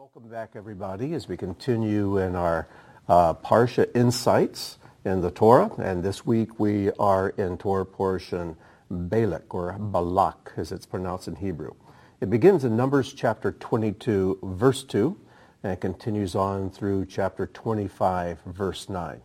[0.00, 2.66] Welcome back, everybody, as we continue in our
[3.06, 5.70] uh, Parsha Insights in the Torah.
[5.76, 8.56] And this week we are in Torah portion
[8.90, 11.74] Balak, or Balak, as it's pronounced in Hebrew.
[12.18, 15.20] It begins in Numbers chapter 22, verse 2,
[15.64, 19.20] and it continues on through chapter 25, verse 9.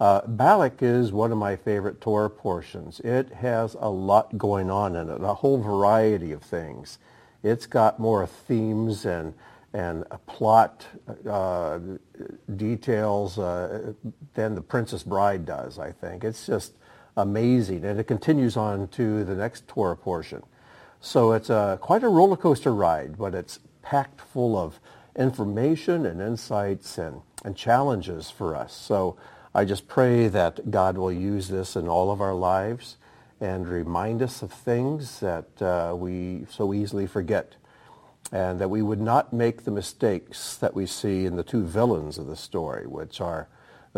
[0.00, 3.00] Uh, Balak is one of my favorite Torah portions.
[3.00, 6.98] It has a lot going on in it, a whole variety of things.
[7.42, 9.34] It's got more themes and
[9.72, 10.84] and plot
[11.28, 11.78] uh,
[12.56, 13.92] details uh,
[14.34, 16.24] than The Princess Bride does, I think.
[16.24, 16.74] It's just
[17.16, 17.84] amazing.
[17.84, 20.42] And it continues on to the next Torah portion.
[21.00, 24.80] So it's a, quite a roller coaster ride, but it's packed full of
[25.16, 28.72] information and insights and, and challenges for us.
[28.74, 29.16] So
[29.54, 32.96] I just pray that God will use this in all of our lives
[33.40, 37.56] and remind us of things that uh, we so easily forget
[38.32, 42.18] and that we would not make the mistakes that we see in the two villains
[42.18, 43.48] of the story, which are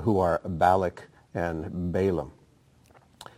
[0.02, 2.32] who are Balak and Balaam.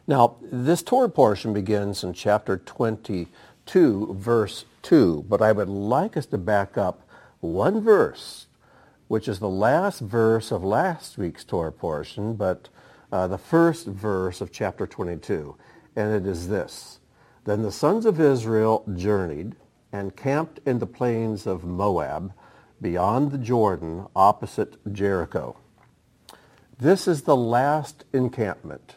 [0.07, 6.27] Now, this Torah portion begins in chapter 22, verse 2, but I would like us
[6.27, 7.09] to back up
[7.41, 8.47] one verse,
[9.09, 12.69] which is the last verse of last week's Torah portion, but
[13.11, 15.57] uh, the first verse of chapter 22,
[15.97, 17.01] and it is this.
[17.45, 19.57] Then the sons of Israel journeyed
[19.95, 22.33] and camped in the plains of Moab
[22.83, 25.57] beyond the Jordan opposite Jericho.
[26.77, 28.97] This is the last encampment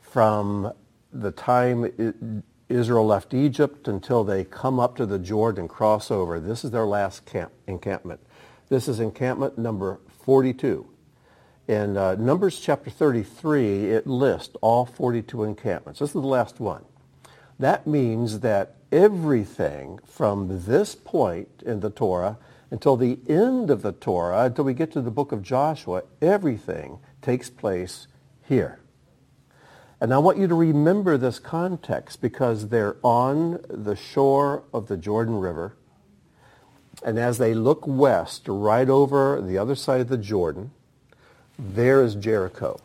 [0.00, 0.72] from
[1.12, 6.40] the time Israel left Egypt until they come up to the Jordan and cross over.
[6.40, 8.18] This is their last camp, encampment.
[8.68, 10.84] This is encampment number 42.
[11.68, 16.00] In uh, Numbers chapter 33, it lists all 42 encampments.
[16.00, 16.84] This is the last one.
[17.58, 22.38] That means that everything from this point in the Torah
[22.70, 26.98] until the end of the Torah, until we get to the book of Joshua, everything
[27.22, 28.08] takes place
[28.42, 28.80] here.
[30.00, 34.96] And I want you to remember this context because they're on the shore of the
[34.96, 35.76] Jordan River.
[37.04, 40.72] And as they look west, right over the other side of the Jordan,
[41.58, 42.80] there is Jericho.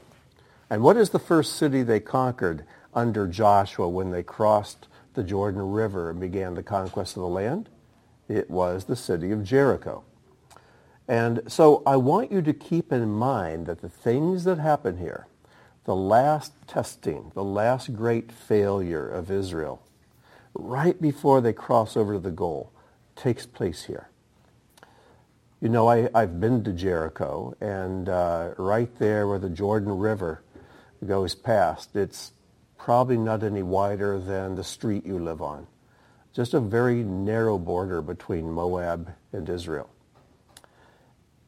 [0.70, 2.64] And what is the first city they conquered
[2.94, 7.70] under Joshua when they crossed the Jordan River and began the conquest of the land?
[8.28, 10.04] It was the city of Jericho.
[11.08, 15.26] And so I want you to keep in mind that the things that happen here,
[15.86, 19.82] the last testing, the last great failure of Israel,
[20.54, 22.72] right before they cross over to the goal,
[23.16, 24.10] takes place here.
[25.60, 30.44] You know, I, I've been to Jericho, and uh, right there where the Jordan River
[31.06, 32.34] goes past, it's
[32.80, 35.68] probably not any wider than the street you live on.
[36.34, 39.90] Just a very narrow border between Moab and Israel.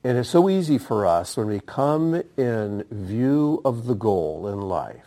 [0.04, 4.60] And it's so easy for us when we come in view of the goal in
[4.60, 5.06] life,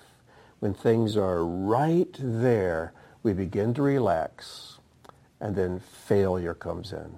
[0.61, 2.93] when things are right there,
[3.23, 4.79] we begin to relax,
[5.41, 7.17] and then failure comes in.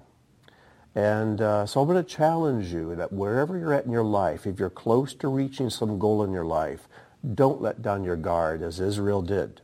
[0.97, 4.47] And uh, so I'm going to challenge you that wherever you're at in your life,
[4.47, 6.89] if you're close to reaching some goal in your life,
[7.35, 9.61] don't let down your guard as Israel did.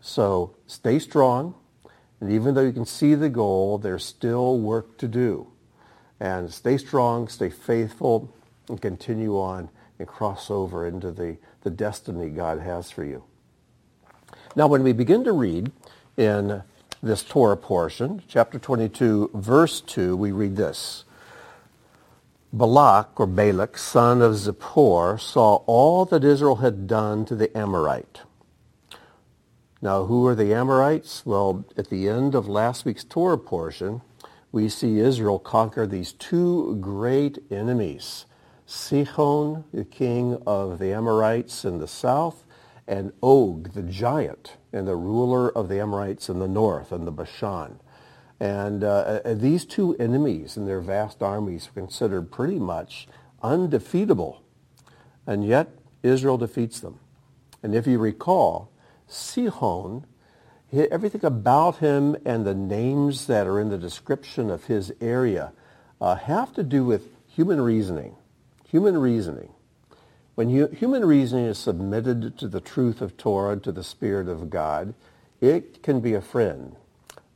[0.00, 1.54] So stay strong.
[2.20, 5.48] And even though you can see the goal, there's still work to do.
[6.18, 8.32] And stay strong, stay faithful,
[8.68, 13.24] and continue on and cross over into the, the destiny God has for you.
[14.54, 15.70] Now, when we begin to read
[16.16, 16.62] in
[17.02, 21.04] this Torah portion, chapter 22, verse 2, we read this.
[22.52, 28.22] Balak, or Balak, son of Zippor, saw all that Israel had done to the Amorite.
[29.80, 31.24] Now, who are the Amorites?
[31.24, 34.02] Well, at the end of last week's Torah portion,
[34.52, 38.26] we see Israel conquer these two great enemies,
[38.66, 42.44] Sihon, the king of the Amorites in the south,
[42.86, 47.12] and Og, the giant, and the ruler of the Amorites in the north, in the
[47.12, 47.78] Bashan.
[48.40, 53.06] And uh, uh, these two enemies and their vast armies were considered pretty much
[53.42, 54.42] undefeatable.
[55.26, 55.68] And yet
[56.02, 56.98] Israel defeats them.
[57.62, 58.70] And if you recall,
[59.06, 60.06] Sihon,
[60.72, 65.52] everything about him and the names that are in the description of his area
[66.00, 68.16] uh, have to do with human reasoning.
[68.68, 69.50] Human reasoning.
[70.34, 74.48] When you, human reasoning is submitted to the truth of Torah, to the Spirit of
[74.48, 74.94] God,
[75.40, 76.76] it can be a friend.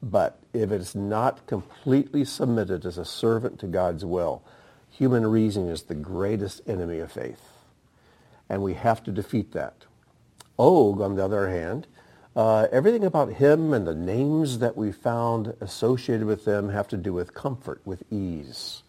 [0.03, 4.43] But if it is not completely submitted as a servant to God's will,
[4.91, 7.43] human reason is the greatest enemy of faith.
[8.49, 9.85] And we have to defeat that.
[10.57, 11.87] Og, on the other hand,
[12.37, 16.97] Uh, everything about him and the names that we found associated with them have to
[16.97, 18.83] do with comfort, with ease.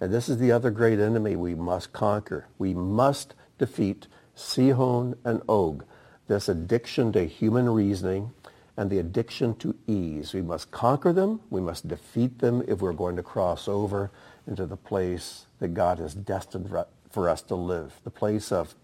[0.00, 2.46] And this is the other great enemy we must conquer.
[2.56, 5.84] We must defeat Sihon and Og,
[6.26, 8.32] this addiction to human reasoning
[8.76, 10.34] and the addiction to ease.
[10.34, 11.40] We must conquer them.
[11.50, 14.10] We must defeat them if we're going to cross over
[14.46, 16.72] into the place that God has destined
[17.10, 18.74] for us to live, the place of,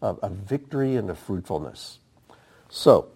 [0.00, 1.98] of, of victory and of fruitfulness.
[2.68, 3.08] So,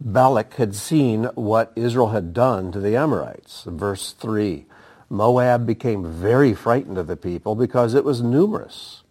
[0.00, 3.64] Balak had seen what Israel had done to the Amorites.
[3.66, 4.64] Verse 3,
[5.10, 9.02] Moab became very frightened of the people because it was numerous.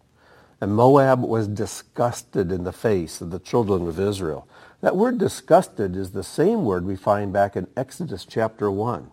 [0.60, 4.48] And Moab was disgusted in the face of the children of Israel.
[4.80, 9.10] That word disgusted is the same word we find back in Exodus chapter 1.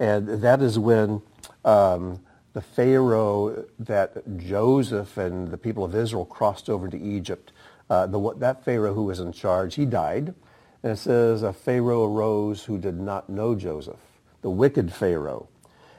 [0.00, 1.20] And that is when
[1.62, 2.20] um,
[2.54, 7.52] the Pharaoh that Joseph and the people of Israel crossed over to Egypt,
[7.90, 10.34] uh, the, that Pharaoh who was in charge, he died.
[10.82, 14.00] And it says a Pharaoh arose who did not know Joseph,
[14.40, 15.48] the wicked Pharaoh.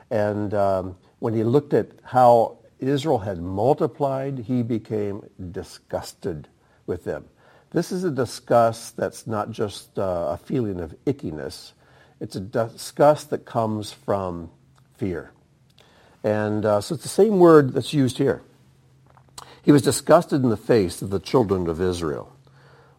[0.10, 6.48] And um, when he looked at how Israel had multiplied, he became disgusted
[6.88, 7.26] with them.
[7.76, 11.74] This is a disgust that's not just uh, a feeling of ickiness.
[12.22, 14.50] It's a disgust that comes from
[14.96, 15.32] fear.
[16.24, 18.42] And uh, so it's the same word that's used here.
[19.62, 22.34] He was disgusted in the face of the children of Israel.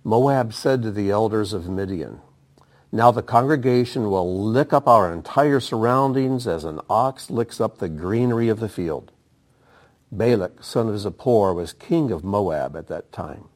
[0.04, 2.20] Moab said to the elders of Midian,
[2.92, 7.88] Now the congregation will lick up our entire surroundings as an ox licks up the
[7.88, 9.10] greenery of the field.
[10.12, 13.48] Balak, son of Zippor, was king of Moab at that time.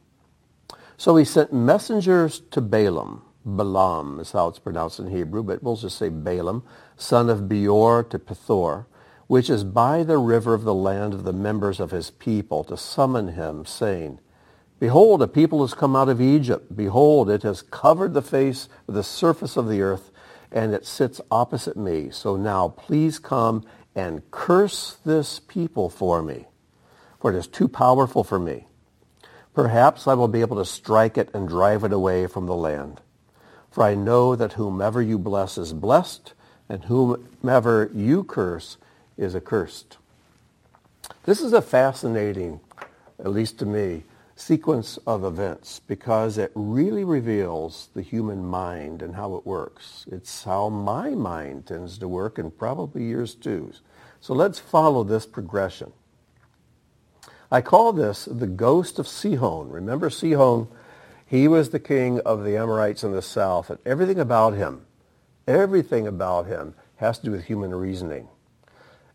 [1.01, 3.23] So he sent messengers to Balaam.
[3.43, 6.61] Balaam is how it's pronounced in Hebrew, but we'll just say Balaam,
[6.95, 8.85] son of Beor to Pethor,
[9.25, 12.77] which is by the river of the land of the members of his people, to
[12.77, 14.19] summon him, saying,
[14.79, 16.77] Behold, a people has come out of Egypt.
[16.77, 20.11] Behold, it has covered the face of the surface of the earth,
[20.51, 22.11] and it sits opposite me.
[22.11, 23.65] So now please come
[23.95, 26.45] and curse this people for me,
[27.19, 28.67] for it is too powerful for me.
[29.53, 33.01] Perhaps I will be able to strike it and drive it away from the land.
[33.69, 36.33] For I know that whomever you bless is blessed,
[36.69, 38.77] and whomever you curse
[39.17, 39.97] is accursed.
[41.23, 42.61] This is a fascinating,
[43.19, 44.03] at least to me,
[44.35, 50.05] sequence of events because it really reveals the human mind and how it works.
[50.11, 53.73] It's how my mind tends to work and probably yours too.
[54.19, 55.93] So let's follow this progression.
[57.51, 59.69] I call this the ghost of Sihon.
[59.69, 60.67] Remember Sihon?
[61.25, 64.85] He was the king of the Amorites in the south, and everything about him,
[65.47, 68.27] everything about him has to do with human reasoning.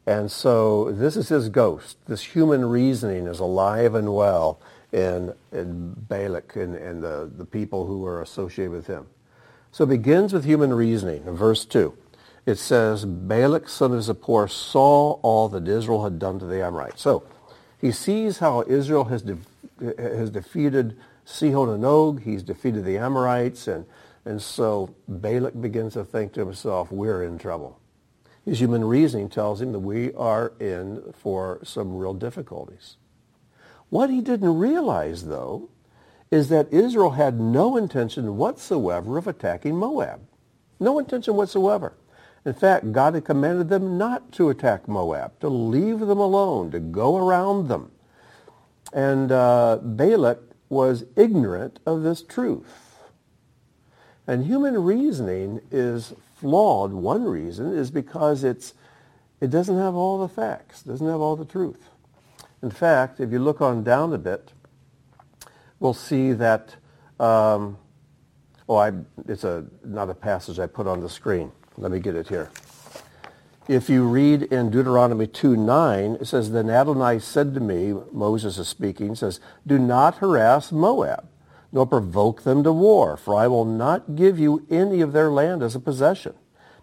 [0.06, 1.98] And so this is his ghost.
[2.06, 4.60] This human reasoning is alive and well
[4.92, 9.06] in, in Balak and, and the, the people who are associated with him.
[9.72, 11.96] So it begins with human reasoning in verse 2.
[12.46, 17.02] It says, Balak, son of Zippor, saw all that Israel had done to the Amorites.
[17.02, 17.24] So
[17.80, 19.38] he sees how Israel has, de-
[19.98, 22.22] has defeated Sihon and Og.
[22.22, 23.68] He's defeated the Amorites.
[23.68, 23.86] And,
[24.24, 27.80] and so Balak begins to think to himself, we're in trouble.
[28.44, 32.96] His human reasoning tells him that we are in for some real difficulties.
[33.90, 35.68] What he didn't realize, though,
[36.30, 40.20] is that Israel had no intention whatsoever of attacking Moab.
[40.78, 41.94] No intention whatsoever.
[42.46, 46.78] In fact, God had commanded them not to attack Moab, to leave them alone, to
[46.78, 47.90] go around them.
[48.92, 50.38] And uh, Balak
[50.68, 53.00] was ignorant of this truth.
[54.28, 56.92] And human reasoning is flawed.
[56.92, 58.74] One reason is because it's,
[59.40, 61.90] it doesn't have all the facts, doesn't have all the truth.
[62.62, 64.52] In fact, if you look on down a bit,
[65.80, 66.76] we'll see that,
[67.18, 67.76] um,
[68.68, 68.92] oh, I,
[69.26, 71.50] it's a, not a passage I put on the screen.
[71.78, 72.50] Let me get it here.
[73.68, 78.58] If you read in Deuteronomy 2, 9, it says, Then Adonai said to me, Moses
[78.58, 81.28] is speaking, says, Do not harass Moab,
[81.72, 85.62] nor provoke them to war, for I will not give you any of their land
[85.64, 86.34] as a possession,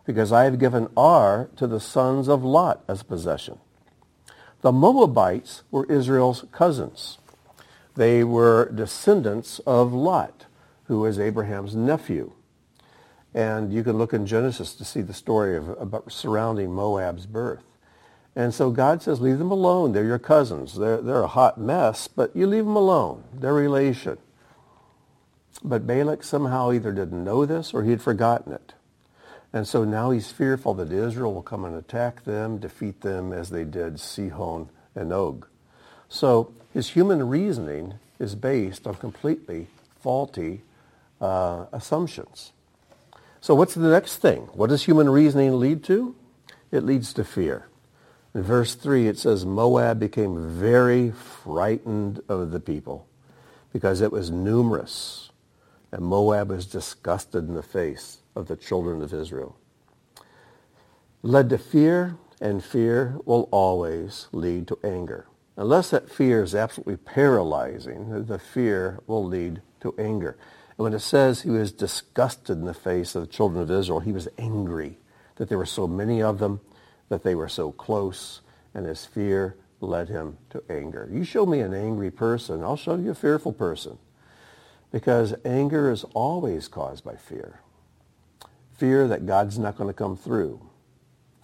[0.05, 3.59] because I have given Ar to the sons of Lot as possession.
[4.59, 7.17] The Moabites were Israel's cousins.
[7.95, 10.47] They were descendants of Lot,
[10.85, 12.33] who was Abraham's nephew.
[13.33, 17.63] And you can look in Genesis to see the story of about surrounding Moab's birth.
[18.35, 19.91] And so God says, leave them alone.
[19.91, 20.77] They're your cousins.
[20.77, 23.23] They're, they're a hot mess, but you leave them alone.
[23.33, 24.17] They're relation.
[25.63, 28.73] But Balak somehow either didn't know this or he had forgotten it.
[29.53, 33.51] And so now he's fearful that Israel will come and attack them, defeat them as
[33.51, 35.47] they did Sihon and Og.
[36.09, 39.67] So his human reasoning is based on completely
[40.01, 40.63] faulty
[41.21, 42.51] uh, assumptions.
[43.43, 44.43] So what's the next thing?
[44.53, 46.15] What does human reasoning lead to?
[46.71, 47.67] It leads to fear.
[48.33, 53.05] In verse 3, it says, Moab became very frightened of the people
[53.73, 55.29] because it was numerous.
[55.91, 59.57] And Moab was disgusted in the face of the children of Israel.
[61.21, 65.27] Led to fear, and fear will always lead to anger.
[65.57, 70.37] Unless that fear is absolutely paralyzing, the fear will lead to anger.
[70.77, 73.99] And when it says he was disgusted in the face of the children of Israel,
[73.99, 74.97] he was angry
[75.35, 76.61] that there were so many of them
[77.09, 78.41] that they were so close,
[78.73, 81.07] and his fear led him to anger.
[81.11, 83.97] You show me an angry person, I'll show you a fearful person.
[84.91, 87.59] Because anger is always caused by fear.
[88.77, 90.61] Fear that God's not going to come through.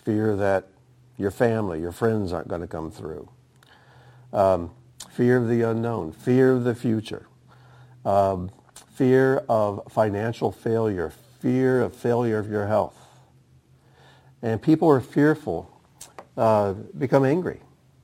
[0.03, 0.67] Fear that
[1.17, 3.29] your family, your friends aren't going to come through.
[4.31, 4.71] Um,
[5.11, 6.11] fear of the unknown.
[6.11, 7.27] Fear of the future.
[8.05, 8.51] Um,
[8.99, 11.09] fear of financial failure.
[11.39, 12.99] Fear of failure of your health
[14.41, 15.69] and people are fearful,
[16.37, 17.59] uh, become angry.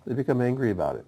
[0.05, 1.05] They become angry about it.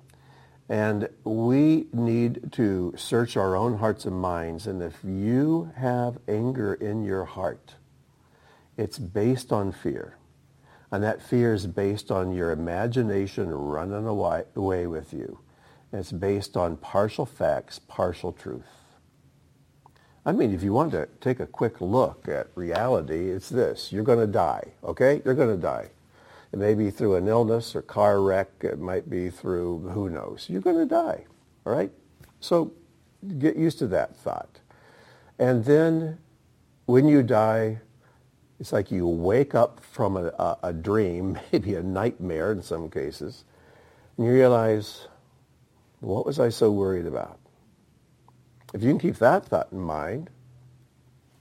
[0.70, 4.68] And we need to search our own hearts and minds.
[4.68, 7.76] And if you have anger in your heart,
[8.76, 10.18] it's based on fear.
[10.92, 15.40] And that fear is based on your imagination running away with you.
[15.94, 18.77] it's based on partial facts, partial truth.
[20.28, 23.94] I mean, if you want to take a quick look at reality, it's this.
[23.94, 25.22] You're going to die, okay?
[25.24, 25.90] You're going to die.
[26.52, 28.50] It may be through an illness or car wreck.
[28.60, 30.48] It might be through who knows.
[30.50, 31.24] You're going to die,
[31.66, 31.94] all right?
[32.42, 32.74] So
[33.38, 34.60] get used to that thought.
[35.40, 36.18] And then
[36.88, 37.80] when you die,
[38.60, 42.90] it's like you wake up from a, a, a dream, maybe a nightmare in some
[42.90, 43.46] cases,
[44.18, 45.08] and you realize,
[46.02, 47.40] what was I so worried about?
[48.78, 50.30] If you can keep that thought in mind,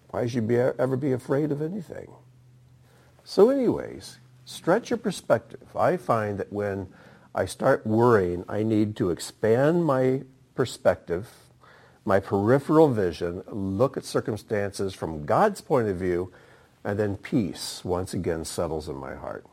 [0.08, 2.10] why should you be, ever be afraid of anything?
[3.24, 5.68] So anyways, stretch your perspective.
[5.76, 6.88] I find that when
[7.34, 10.22] I start worrying, I need to expand my
[10.54, 11.28] perspective,
[12.06, 16.32] my peripheral vision, look at circumstances from God's point of view,
[16.84, 19.44] and then peace once again settles in my heart.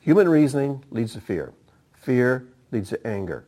[0.00, 1.54] Human reasoning leads to fear.
[1.94, 3.46] Fear leads to anger.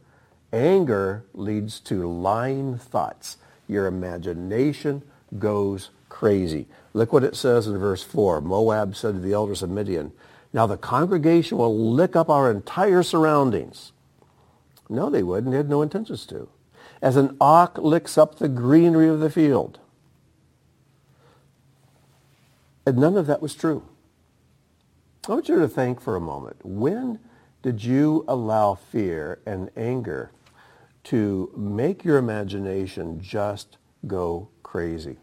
[0.55, 3.37] Anger leads to lying thoughts
[3.69, 5.03] your imagination
[5.39, 6.67] goes crazy.
[6.95, 8.41] Look what it says in verse 4.
[8.41, 10.13] Moab said to the elders of Midian,
[10.53, 13.93] Now the congregation will lick up our entire surroundings.
[14.89, 15.53] No, they wouldn't.
[15.53, 16.49] They had no intentions to.
[17.03, 19.79] As an ox licks up the greenery of the field.
[22.87, 23.85] And none of that was true.
[25.29, 26.57] I want you to think for a moment.
[26.65, 27.19] When
[27.63, 30.31] did you allow fear and anger
[31.09, 35.17] to make your imagination just go crazy.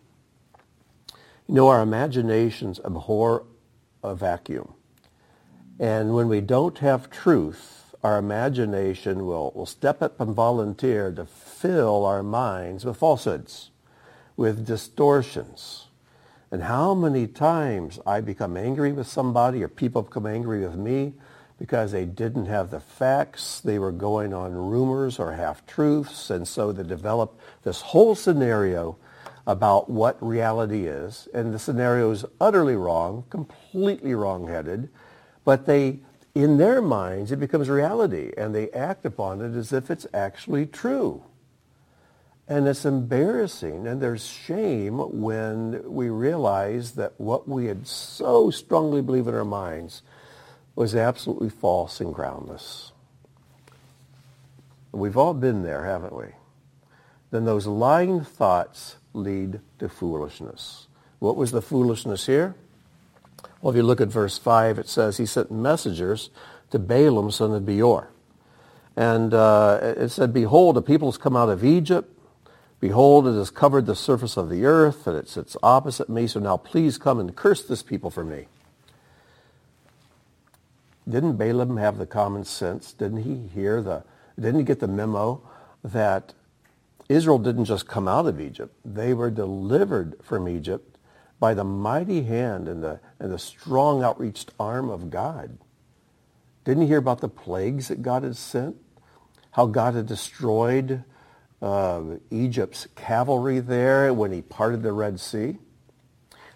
[1.47, 3.45] You know, our imaginations abhor
[4.03, 4.73] a vacuum.
[5.79, 11.25] And when we don't have truth, our imagination will, will step up and volunteer to
[11.25, 13.69] fill our minds with falsehoods,
[14.35, 15.85] with distortions.
[16.49, 21.13] And how many times I become angry with somebody or people become angry with me
[21.57, 23.61] because they didn't have the facts.
[23.61, 28.97] They were going on rumors or half-truths, and so they developed this whole scenario
[29.47, 31.27] about what reality is.
[31.33, 34.89] And the scenario is utterly wrong, completely wrong-headed,
[35.45, 35.99] but they,
[36.33, 40.65] in their minds, it becomes reality, and they act upon it as if it's actually
[40.65, 41.23] true.
[42.47, 49.01] And it's embarrassing, and there's shame when we realize that what we had so strongly
[49.01, 50.01] believed in our minds
[50.75, 52.91] was absolutely false and groundless.
[54.91, 56.27] We've all been there, haven't we?
[57.31, 60.87] Then those lying thoughts lead to foolishness.
[61.19, 62.55] What was the foolishness here?
[63.61, 66.29] Well, if you look at verse 5, it says he sent messengers
[66.71, 68.09] to Balaam, son of Beor.
[68.95, 72.11] And uh, it said, Behold, a people has come out of Egypt.
[72.79, 76.27] Behold, it has covered the surface of the earth, and it sits opposite me.
[76.27, 78.47] So now please come and curse this people for me.
[81.07, 82.93] Didn't Balaam have the common sense?
[82.93, 84.03] Didn't he hear the,
[84.39, 85.41] didn't he get the memo
[85.83, 86.33] that
[87.07, 88.75] Israel didn't just come out of Egypt.
[88.83, 90.97] They were delivered from Egypt
[91.39, 95.57] by the mighty hand and the, and the strong outreached arm of God.
[96.63, 98.77] Didn't he hear about the plagues that God had sent?
[99.51, 101.03] How God had destroyed
[101.61, 105.57] uh, Egypt's cavalry there when he parted the Red Sea?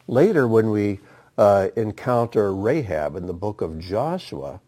[0.08, 1.00] Later, when we
[1.40, 4.60] uh, encounter Rahab in the book of Joshua,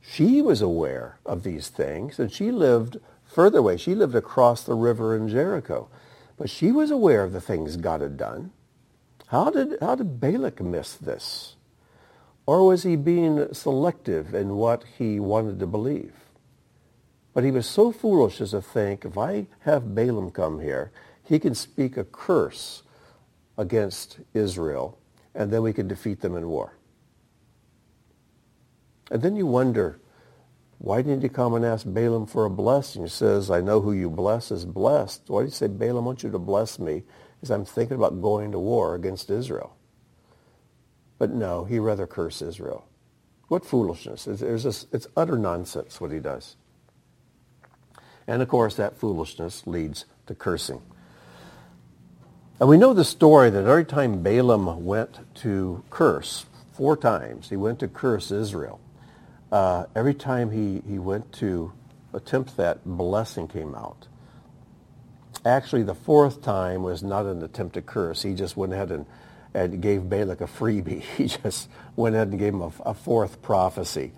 [0.00, 3.76] she was aware of these things, and she lived further away.
[3.76, 5.90] She lived across the river in Jericho.
[6.38, 8.52] But she was aware of the things God had done.
[9.26, 11.56] How did, how did Balak miss this?
[12.46, 16.14] Or was he being selective in what he wanted to believe?
[17.34, 20.90] But he was so foolish as to think, if I have Balaam come here,
[21.22, 22.82] he can speak a curse
[23.58, 24.98] against Israel,
[25.34, 26.76] and then we can defeat them in war.
[29.10, 30.00] And then you wonder,
[30.78, 33.02] why didn't he come and ask Balaam for a blessing?
[33.02, 35.22] He says, I know who you bless is blessed.
[35.28, 37.04] Why did you say, Balaam, I want you to bless me
[37.36, 39.76] because I'm thinking about going to war against Israel?
[41.18, 42.86] But no, he rather curse Israel.
[43.48, 44.26] What foolishness.
[44.26, 46.56] It's, this, it's utter nonsense what he does.
[48.26, 50.82] And of course, that foolishness leads to cursing.
[52.60, 57.56] And we know the story that every time Balaam went to curse, four times, he
[57.56, 58.80] went to curse Israel
[59.52, 61.72] uh, every time he, he went to
[62.12, 64.08] attempt that, blessing came out.
[65.44, 68.22] Actually, the fourth time was not an attempt to curse.
[68.22, 69.06] He just went ahead and,
[69.54, 71.02] and gave Balak a freebie.
[71.16, 74.12] He just went ahead and gave him a, a fourth prophecy.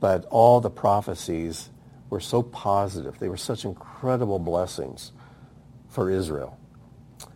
[0.00, 1.70] But all the prophecies
[2.10, 3.18] were so positive.
[3.18, 5.12] They were such incredible blessings
[5.88, 6.58] for Israel.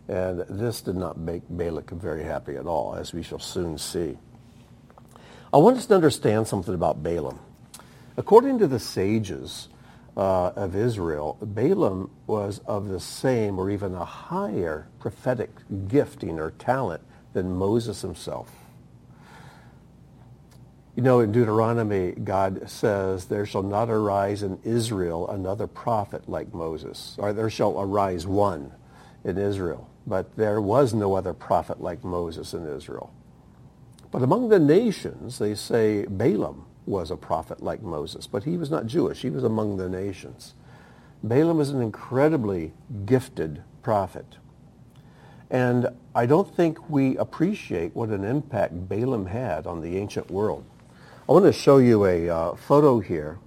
[0.09, 4.17] And this did not make Balak very happy at all, as we shall soon see.
[5.53, 7.39] I want us to understand something about Balaam.
[8.17, 9.69] According to the sages
[10.17, 15.51] uh, of Israel, Balaam was of the same or even a higher prophetic
[15.87, 18.51] gifting or talent than Moses himself.
[20.95, 26.51] You know, in Deuteronomy, God says, there shall not arise in Israel another prophet like
[26.51, 28.71] Moses, or there shall arise one
[29.23, 29.87] in Israel.
[30.09, 33.13] But there was no other prophet like Moses in Israel.
[34.11, 38.71] But among the nations, they say Balaam was a prophet like Moses, but he was
[38.71, 39.21] not Jewish.
[39.21, 40.55] He was among the nations.
[41.21, 42.73] Balaam was an incredibly
[43.05, 44.37] gifted prophet.
[45.51, 50.65] And I don't think we appreciate what an impact Balaam had on the ancient world.
[51.27, 53.37] I want to show you a uh, photo here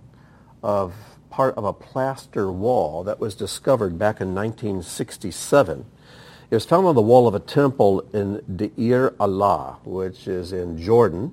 [0.62, 0.95] of
[1.31, 5.87] part of a plaster wall that was discovered back in 1967
[6.52, 10.76] it was found on the wall of a temple in Deir Allah, which is in
[10.76, 11.32] Jordan.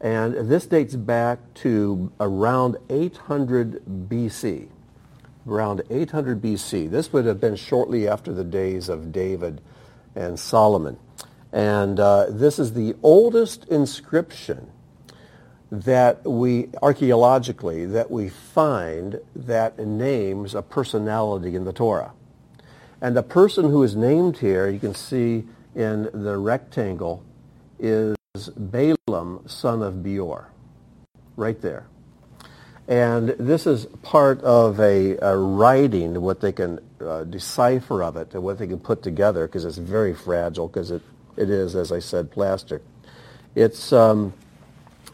[0.00, 4.66] And this dates back to around 800 BC.
[5.46, 6.90] Around 800 BC.
[6.90, 9.60] This would have been shortly after the days of David
[10.16, 10.98] and Solomon.
[11.52, 14.72] And uh, this is the oldest inscription
[15.70, 22.12] that we, archaeologically, that we find that names a personality in the Torah.
[23.06, 25.44] And the person who is named here, you can see
[25.76, 27.22] in the rectangle,
[27.78, 28.16] is
[28.56, 30.50] Balaam, son of Beor,
[31.36, 31.86] right there.
[32.88, 38.34] And this is part of a, a writing, what they can uh, decipher of it
[38.34, 41.02] and what they can put together, because it's very fragile, because it,
[41.36, 42.82] it is, as I said, plastic.
[43.54, 44.34] It's, um,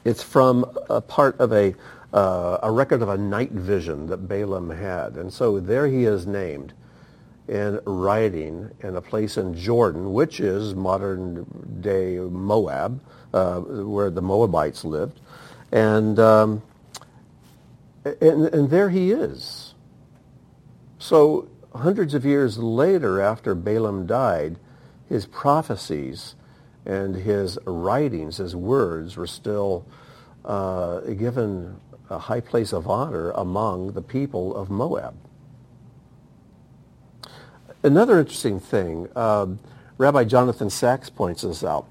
[0.07, 1.75] it's from a part of a,
[2.15, 5.19] uh, a record of a night vision that Balaam had.
[5.19, 6.73] And so there he is named
[7.53, 11.45] in writing in a place in Jordan, which is modern
[11.83, 13.03] day Moab,
[13.35, 15.21] uh, where the Moabites lived.
[15.71, 16.63] And, um,
[18.07, 19.75] and, and there he is.
[20.99, 24.57] So hundreds of years later, after Balaam died,
[25.11, 26.37] his prophecies
[26.87, 29.85] and his writings, his words, were still
[30.47, 31.77] uh, given
[32.09, 35.15] a high place of honor among the people of Moab.
[37.85, 39.59] Another interesting thing, um,
[39.99, 41.89] Rabbi Jonathan Sacks points this out.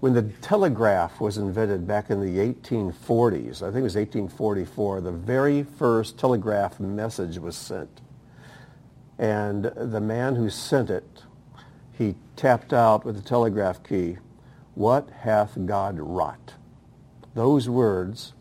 [0.00, 5.12] When the telegraph was invented back in the 1840s, I think it was 1844, the
[5.12, 8.00] very first telegraph message was sent.
[9.18, 11.22] And the man who sent it,
[11.92, 14.16] he tapped out with the telegraph key,
[14.74, 16.54] what hath God wrought?
[17.34, 18.32] Those words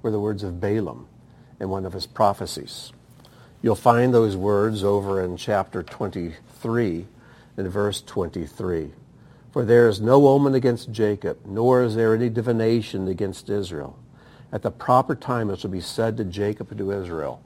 [0.00, 1.08] were the words of Balaam
[1.60, 2.90] in one of his prophecies.
[3.64, 7.06] You'll find those words over in chapter 23
[7.56, 8.90] in verse 23.
[9.52, 13.98] For there is no omen against Jacob, nor is there any divination against Israel.
[14.52, 17.42] At the proper time it shall be said to Jacob and to Israel,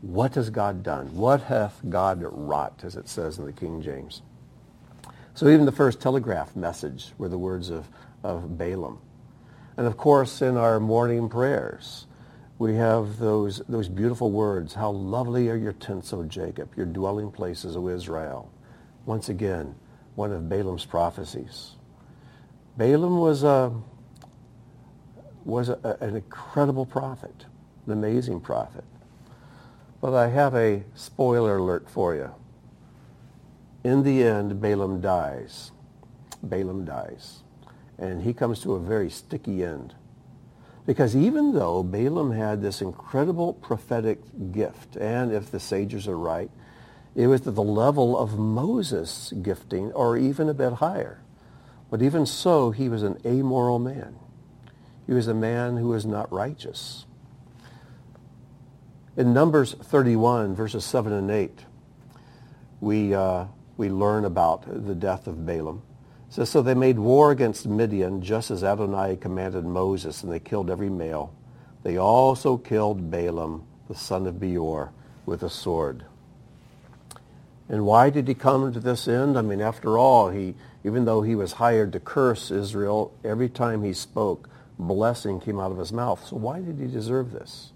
[0.00, 1.14] What has God done?
[1.14, 4.22] What hath God wrought, as it says in the King James.
[5.34, 7.88] So even the first telegraph message were the words of,
[8.24, 8.98] of Balaam.
[9.76, 12.08] And of course, in our morning prayers,
[12.62, 17.32] we have those, those beautiful words, how lovely are your tents, O Jacob, your dwelling
[17.32, 18.52] places, O Israel.
[19.04, 19.74] Once again,
[20.14, 21.72] one of Balaam's prophecies.
[22.76, 23.72] Balaam was, a,
[25.44, 27.46] was a, an incredible prophet,
[27.86, 28.84] an amazing prophet.
[30.00, 32.30] But I have a spoiler alert for you.
[33.82, 35.72] in the end, Balaam dies.
[36.44, 37.42] Balaam dies.
[37.98, 39.94] And he comes to a very sticky end.
[40.84, 46.50] Because even though Balaam had this incredible prophetic gift, and if the sages are right,
[47.14, 51.20] it was at the level of Moses' gifting or even a bit higher.
[51.90, 54.16] But even so, he was an amoral man.
[55.06, 57.04] He was a man who was not righteous.
[59.16, 61.66] In Numbers 31, verses 7 and 8,
[62.80, 63.44] we, uh,
[63.76, 65.82] we learn about the death of Balaam.
[66.32, 70.70] Says, So they made war against Midian, just as Adonai commanded Moses, and they killed
[70.70, 71.34] every male.
[71.82, 74.92] They also killed Balaam, the son of Beor,
[75.26, 76.06] with a sword.
[77.68, 79.36] And why did he come to this end?
[79.36, 83.84] I mean, after all, he, even though he was hired to curse Israel, every time
[83.84, 86.26] he spoke, blessing came out of his mouth.
[86.26, 87.72] So why did he deserve this?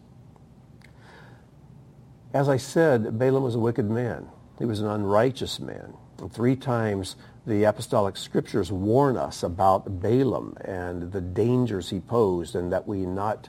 [2.33, 4.29] As I said, Balaam was a wicked man.
[4.59, 5.93] He was an unrighteous man.
[6.19, 7.17] And three times
[7.47, 13.07] the apostolic scriptures warn us about Balaam and the dangers he posed and that we
[13.07, 13.49] not,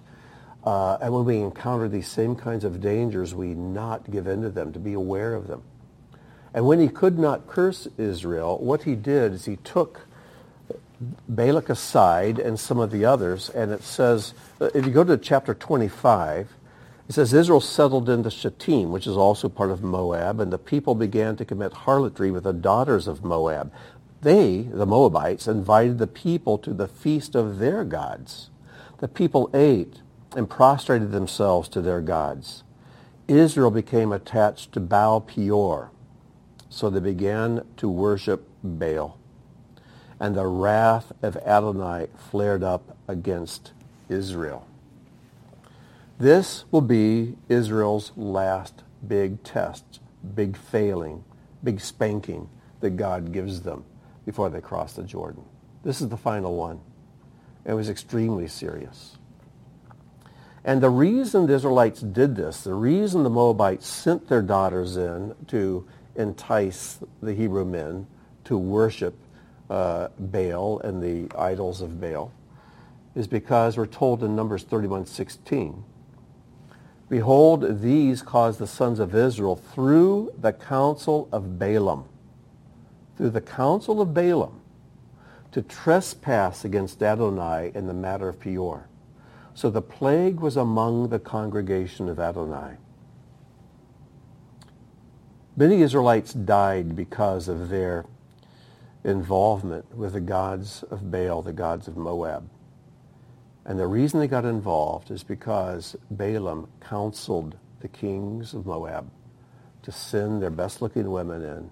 [0.63, 4.49] uh, and when we encounter these same kinds of dangers, we not give in to
[4.49, 5.63] them, to be aware of them.
[6.53, 10.07] And when he could not curse Israel, what he did is he took
[11.27, 15.53] Balak aside and some of the others, and it says, if you go to chapter
[15.53, 16.51] 25,
[17.07, 20.93] it says Israel settled into Shittim, which is also part of Moab, and the people
[20.93, 23.71] began to commit harlotry with the daughters of Moab.
[24.21, 28.49] They, the Moabites, invited the people to the feast of their gods.
[28.97, 30.01] The people ate
[30.35, 32.63] and prostrated themselves to their gods.
[33.29, 35.91] Israel became attached to Baal Peor,
[36.69, 39.17] so they began to worship Baal.
[40.19, 43.71] And the wrath of Adonai flared up against
[44.09, 44.66] Israel.
[46.19, 49.99] This will be Israel's last big test,
[50.33, 51.23] big failing,
[51.63, 52.49] big spanking
[52.79, 53.83] that God gives them
[54.25, 55.43] before they cross the Jordan.
[55.83, 56.79] This is the final one.
[57.65, 59.17] It was extremely serious.
[60.65, 65.35] And the reason the Israelites did this, the reason the Moabites sent their daughters in
[65.47, 68.07] to entice the Hebrew men
[68.45, 69.15] to worship
[69.69, 72.31] uh, Baal and the idols of Baal,
[73.13, 75.83] is because we're told in Numbers 31:16
[77.09, 82.05] Behold, these caused the sons of Israel through the counsel of Balaam,
[83.15, 84.59] through the counsel of Balaam,
[85.51, 88.89] to trespass against Adonai in the matter of Peor.
[89.53, 92.75] So the plague was among the congregation of Adonai.
[95.55, 98.05] Many Israelites died because of their
[99.03, 102.47] involvement with the gods of Baal, the gods of Moab.
[103.67, 109.11] And the reason they got involved is because Balaam counseled the kings of Moab
[109.83, 111.69] to send their best-looking women in,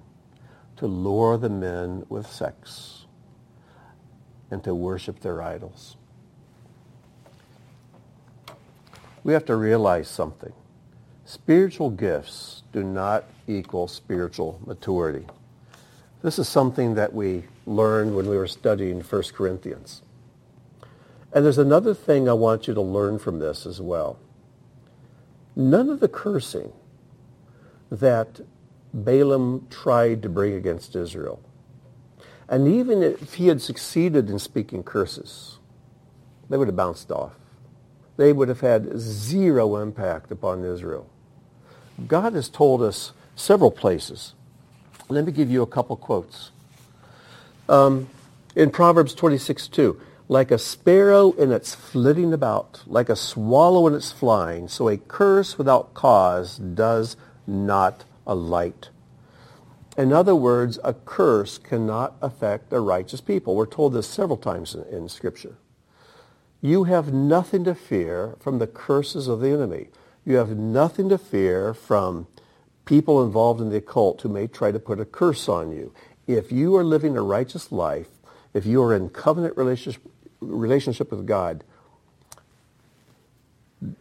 [0.76, 3.06] to lure the men with sex,
[4.52, 5.96] and to worship their idols.
[9.24, 10.54] We have to realize something.
[11.24, 15.26] Spiritual gifts do not equal spiritual maturity.
[16.22, 20.02] This is something that we learned when we were studying 1 Corinthians.
[21.36, 24.18] And there's another thing I want you to learn from this as well.
[25.54, 26.72] None of the cursing
[27.92, 28.40] that
[28.94, 31.42] Balaam tried to bring against Israel,
[32.48, 35.58] and even if he had succeeded in speaking curses,
[36.50, 37.34] they would have bounced off.
[38.16, 41.10] They would have had zero impact upon Israel.
[42.08, 44.34] God has told us several places.
[45.10, 46.52] Let me give you a couple quotes.
[47.68, 48.08] Um,
[48.56, 53.94] in Proverbs 26, 2, like a sparrow in its flitting about, like a swallow in
[53.94, 58.90] its flying, so a curse without cause does not alight.
[59.98, 63.56] In other words, a curse cannot affect a righteous people.
[63.56, 65.58] We're told this several times in, in Scripture.
[66.62, 69.88] You have nothing to fear from the curses of the enemy.
[70.26, 72.28] You have nothing to fear from
[72.86, 75.94] people involved in the occult who may try to put a curse on you.
[76.28, 78.08] If you are living a righteous life,
[78.54, 80.02] if you are in covenant relationship,
[80.40, 81.64] relationship with God,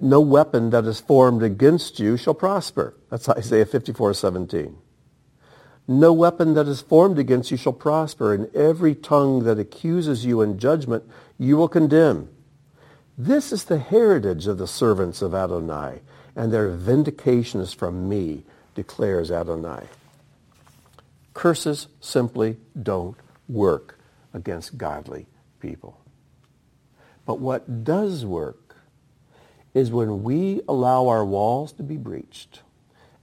[0.01, 2.95] no weapon that is formed against you shall prosper.
[3.11, 4.77] That's Isaiah 54, 17.
[5.87, 10.41] No weapon that is formed against you shall prosper, and every tongue that accuses you
[10.41, 11.05] in judgment
[11.39, 12.29] you will condemn.
[13.19, 16.01] This is the heritage of the servants of Adonai,
[16.35, 18.45] and their vindication is from me,
[18.75, 19.85] declares Adonai.
[21.35, 23.17] Curses simply don't
[23.49, 23.99] work
[24.33, 25.27] against godly
[25.61, 25.99] people.
[27.27, 28.77] But what does work
[29.73, 32.61] is when we allow our walls to be breached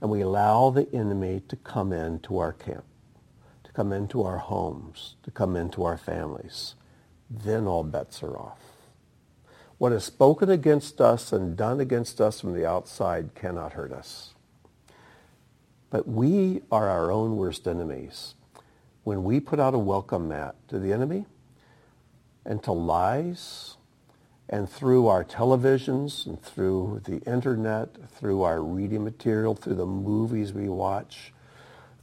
[0.01, 2.83] and we allow the enemy to come into our camp.
[3.63, 6.75] To come into our homes, to come into our families,
[7.29, 8.59] then all bets are off.
[9.77, 14.33] What is spoken against us and done against us from the outside cannot hurt us.
[15.89, 18.35] But we are our own worst enemies.
[19.03, 21.25] When we put out a welcome mat to the enemy
[22.45, 23.77] and to lies,
[24.51, 30.51] and through our televisions and through the internet, through our reading material, through the movies
[30.51, 31.33] we watch,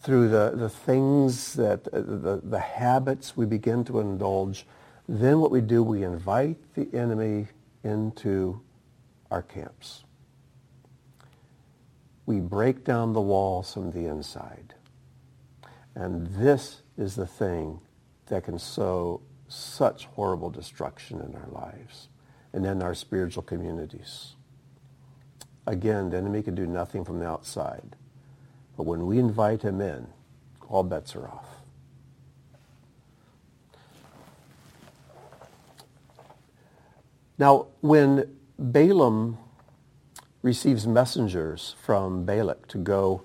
[0.00, 4.66] through the, the things that, uh, the, the habits we begin to indulge,
[5.06, 7.48] then what we do, we invite the enemy
[7.84, 8.60] into
[9.30, 10.04] our camps.
[12.24, 14.74] We break down the walls from the inside.
[15.94, 17.80] And this is the thing
[18.26, 22.07] that can sow such horrible destruction in our lives
[22.52, 24.34] and in our spiritual communities.
[25.66, 27.96] Again, the enemy can do nothing from the outside.
[28.76, 30.06] But when we invite him in,
[30.68, 31.46] all bets are off.
[37.38, 39.38] Now, when Balaam
[40.42, 43.22] receives messengers from Balak to go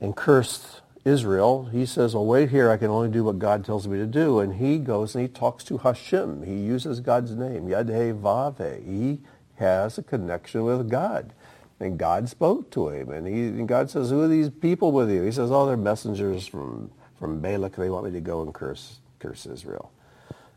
[0.00, 3.86] and curse Israel, he says, well, wait here, I can only do what God tells
[3.86, 4.40] me to do.
[4.40, 6.44] And he goes and he talks to Hashem.
[6.44, 8.82] He uses God's name, Yadhe Vave.
[8.84, 9.20] He
[9.56, 11.34] has a connection with God.
[11.78, 13.10] And God spoke to him.
[13.10, 15.22] And, he, and God says, who are these people with you?
[15.22, 17.76] He says, oh, they're messengers from, from Balak.
[17.76, 19.92] They want me to go and curse, curse Israel.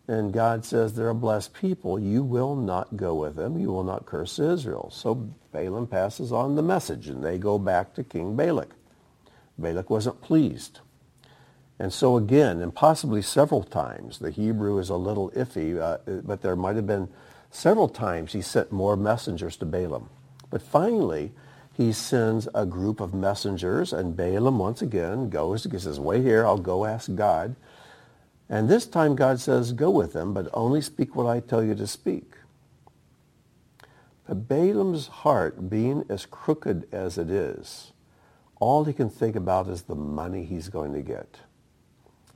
[0.08, 2.00] And God says, they're a blessed people.
[2.00, 3.60] You will not go with them.
[3.60, 4.90] You will not curse Israel.
[4.94, 5.16] So
[5.52, 8.70] Balaam passes on the message, and they go back to King Balak.
[9.58, 10.80] Balak wasn't pleased.
[11.80, 16.42] And so again, and possibly several times, the Hebrew is a little iffy, uh, but
[16.42, 17.08] there might have been
[17.52, 20.10] several times he sent more messengers to Balaam.
[20.50, 21.34] But finally,
[21.74, 26.46] he sends a group of messengers, and Balaam once again goes, he says, wait here,
[26.46, 27.56] I'll go ask God.
[28.50, 31.76] And this time God says, go with them, but only speak what I tell you
[31.76, 32.34] to speak.
[34.28, 37.92] But Balaam's heart, being as crooked as it is,
[38.60, 41.38] all he can think about is the money he's going to get.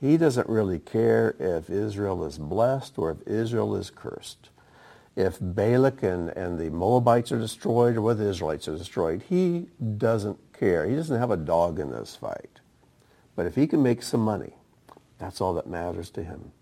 [0.00, 4.50] He doesn't really care if Israel is blessed or if Israel is cursed
[5.16, 9.68] if Balak and, and the Moabites are destroyed or whether the Israelites are destroyed, he
[9.98, 10.88] doesn't care.
[10.88, 12.60] He doesn't have a dog in this fight.
[13.36, 14.54] But if he can make some money,
[15.18, 16.52] that's all that matters to him.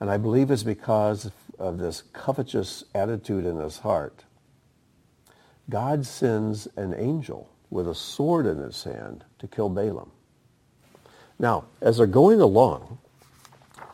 [0.00, 4.24] And I believe it's because of this covetous attitude in his heart.
[5.68, 10.10] God sends an angel with a sword in his hand to kill Balaam.
[11.38, 12.98] Now, as they're going along,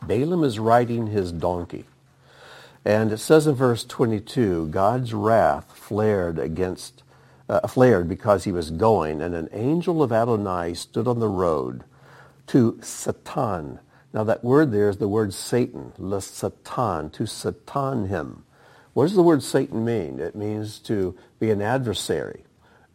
[0.03, 1.85] Balaam is riding his donkey.
[2.85, 7.03] And it says in verse 22, God's wrath flared against,
[7.47, 11.83] uh, flared because he was going, and an angel of Adonai stood on the road
[12.47, 13.79] to Satan.
[14.13, 18.43] Now that word there is the word Satan, le Satan, to Satan him.
[18.93, 20.19] What does the word Satan mean?
[20.19, 22.43] It means to be an adversary,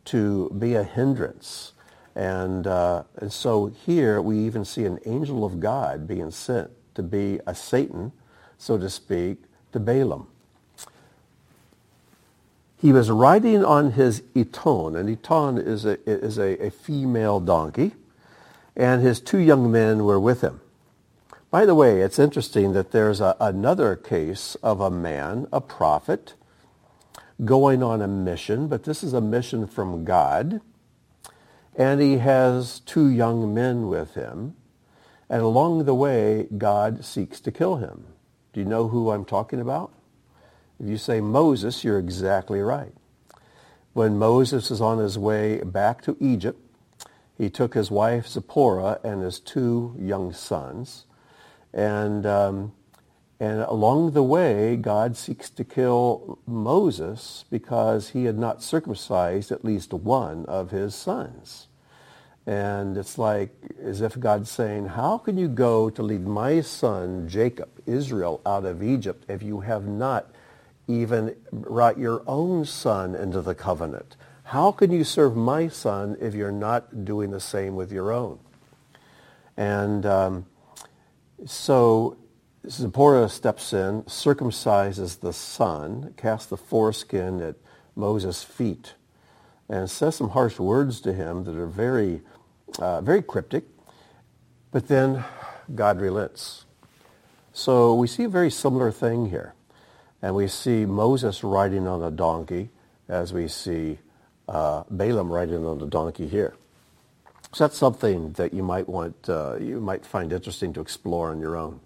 [0.06, 1.72] to be a hindrance.
[2.14, 7.02] And, uh, and so here we even see an angel of God being sent to
[7.02, 8.12] be a Satan,
[8.56, 10.28] so to speak, to Balaam.
[12.76, 17.92] He was riding on his eton, and eton is a, is a, a female donkey,
[18.76, 20.60] and his two young men were with him.
[21.50, 26.34] By the way, it's interesting that there's a, another case of a man, a prophet,
[27.42, 30.60] going on a mission, but this is a mission from God.
[31.76, 34.54] And he has two young men with him.
[35.28, 38.04] And along the way, God seeks to kill him.
[38.52, 39.92] Do you know who I'm talking about?
[40.78, 42.92] If you say Moses, you're exactly right.
[43.94, 46.60] When Moses is on his way back to Egypt,
[47.36, 51.06] he took his wife Zipporah and his two young sons.
[51.72, 52.72] And, um,
[53.44, 59.66] and along the way, God seeks to kill Moses because he had not circumcised at
[59.66, 61.66] least one of his sons.
[62.46, 67.28] And it's like as if God's saying, how can you go to lead my son
[67.28, 70.30] Jacob, Israel, out of Egypt if you have not
[70.88, 74.16] even brought your own son into the covenant?
[74.44, 78.38] How can you serve my son if you're not doing the same with your own?
[79.54, 80.46] And um,
[81.44, 82.16] so
[82.68, 87.56] Zipporah steps in, circumcises the son, casts the foreskin at
[87.94, 88.94] Moses' feet,
[89.68, 92.22] and says some harsh words to him that are very
[92.78, 93.64] uh, very cryptic,
[94.72, 95.24] but then
[95.74, 96.64] God relents.
[97.52, 99.54] So we see a very similar thing here.
[100.20, 102.70] And we see Moses riding on a donkey
[103.08, 103.98] as we see
[104.48, 106.54] uh, Balaam riding on a donkey here.
[107.52, 111.38] So that's something that you might want, uh, you might find interesting to explore on
[111.38, 111.80] your own.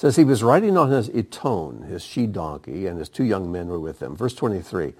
[0.00, 3.68] Says he was riding on his eton, his she donkey, and his two young men
[3.68, 4.16] were with him.
[4.16, 4.94] Verse 23.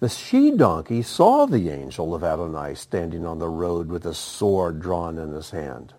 [0.00, 4.82] The she donkey saw the angel of Adonai standing on the road with a sword
[4.82, 5.94] drawn in his hand.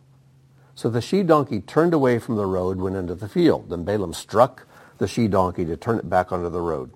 [0.76, 3.72] So the she donkey turned away from the road, went into the field.
[3.72, 4.68] Then Balaam struck
[5.00, 6.92] the she donkey to turn it back onto the road.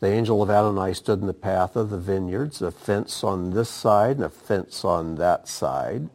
[0.00, 3.70] The angel of Adonai stood in the path of the vineyards, a fence on this
[3.70, 6.10] side and a fence on that side.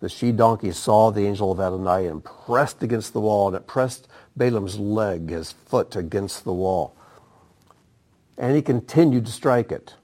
[0.00, 4.08] The she-donkey saw the angel of Adonai and pressed against the wall, and it pressed
[4.36, 6.96] Balaam's leg, his foot, against the wall.
[8.38, 9.94] And he continued to strike it.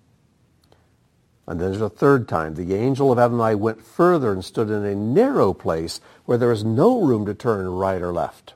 [1.47, 2.55] And then there's a third time.
[2.55, 6.65] The angel of Adonai went further and stood in a narrow place where there was
[6.65, 8.55] no room to turn right or left.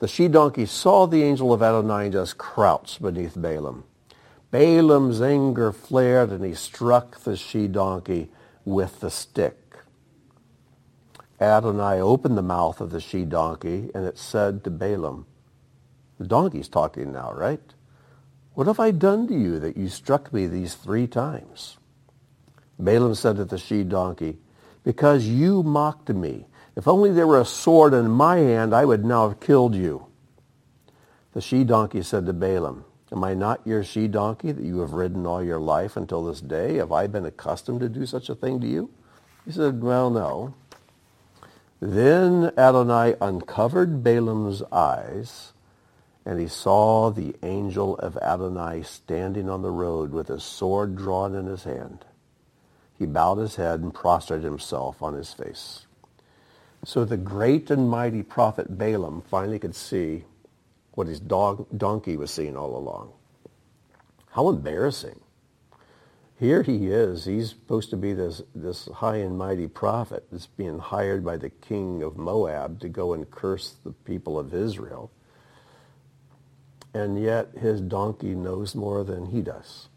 [0.00, 3.84] The she-donkey saw the angel of Adonai just crouch beneath Balaam.
[4.50, 8.30] Balaam's anger flared and he struck the she-donkey
[8.64, 9.63] with the stick.
[11.40, 15.26] Adonai opened the mouth of the she-donkey and it said to Balaam,
[16.18, 17.60] the donkey's talking now, right?
[18.54, 21.76] What have I done to you that you struck me these three times?
[22.78, 24.38] Balaam said to the she-donkey,
[24.84, 29.04] because you mocked me if only there were a sword in my hand, I would
[29.04, 30.06] now have killed you.
[31.32, 35.42] The she-donkey said to Balaam, Am I not your she-donkey that you have ridden all
[35.42, 36.76] your life until this day?
[36.76, 38.90] Have I been accustomed to do such a thing to you?
[39.44, 40.54] He said, Well, no.
[41.80, 45.52] Then Adonai uncovered Balaam's eyes,
[46.24, 51.34] and he saw the angel of Adonai standing on the road with a sword drawn
[51.34, 52.04] in his hand.
[52.98, 55.86] He bowed his head and prostrated himself on his face.
[56.84, 60.24] So the great and mighty prophet Balaam finally could see
[60.92, 63.12] what his dog, donkey was seeing all along.
[64.30, 65.20] How embarrassing.
[66.38, 67.24] Here he is.
[67.24, 71.50] He's supposed to be this, this high and mighty prophet that's being hired by the
[71.50, 75.10] king of Moab to go and curse the people of Israel.
[76.92, 79.88] And yet his donkey knows more than he does.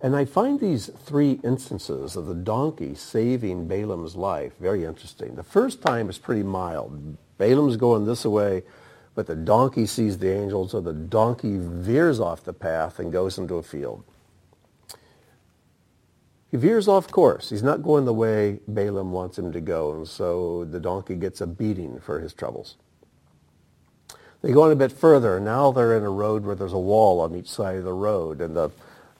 [0.00, 5.34] And I find these three instances of the donkey saving Balaam's life very interesting.
[5.34, 7.16] The first time is pretty mild.
[7.38, 8.64] Balaam's going this way,
[9.14, 13.38] but the donkey sees the angel, so the donkey veers off the path and goes
[13.38, 14.04] into a field.
[16.50, 17.50] He veers off course.
[17.50, 21.40] He's not going the way Balaam wants him to go, and so the donkey gets
[21.40, 22.76] a beating for his troubles.
[24.42, 26.78] They go on a bit further, and now they're in a road where there's a
[26.78, 28.70] wall on each side of the road, and the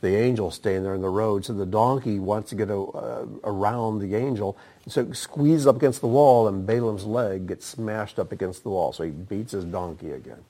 [0.05, 1.45] the angel staying there in the road.
[1.45, 4.57] So the donkey wants to get a, uh, around the angel.
[4.87, 8.69] So it squeezes up against the wall and Balaam's leg gets smashed up against the
[8.69, 8.93] wall.
[8.93, 10.45] So he beats his donkey again.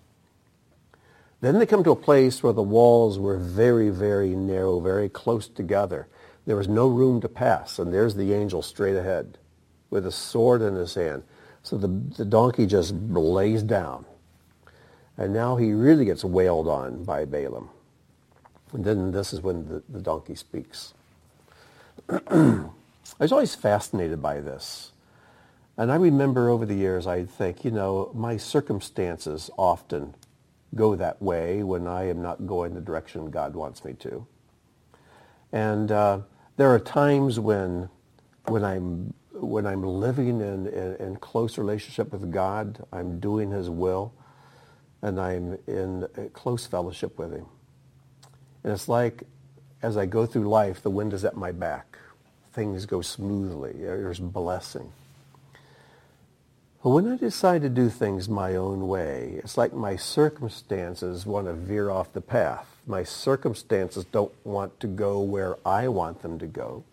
[1.40, 5.46] Then they come to a place where the walls were very, very narrow, very close
[5.46, 6.08] together.
[6.46, 7.78] There was no room to pass.
[7.78, 9.38] And there's the angel straight ahead
[9.88, 11.22] with a sword in his hand.
[11.62, 14.04] So the, the donkey just lays down.
[15.16, 17.70] And now he really gets wailed on by Balaam.
[18.74, 20.94] And then this is when the, the donkey speaks.
[22.08, 22.68] I
[23.18, 24.90] was always fascinated by this.
[25.76, 30.14] And I remember over the years, I'd think, you know, my circumstances often
[30.74, 34.26] go that way when I am not going the direction God wants me to.
[35.52, 36.20] And uh,
[36.56, 37.88] there are times when,
[38.46, 43.68] when I'm when I'm living in, in, in, close relationship with God, I'm doing his
[43.68, 44.12] will,
[45.02, 47.46] and I'm in close fellowship with him.
[48.64, 49.22] And it's like
[49.82, 51.98] as I go through life, the wind is at my back.
[52.54, 53.74] Things go smoothly.
[53.74, 54.92] There's blessing.
[56.82, 61.46] But when I decide to do things my own way, it's like my circumstances want
[61.46, 62.66] to veer off the path.
[62.86, 66.84] My circumstances don't want to go where I want them to go.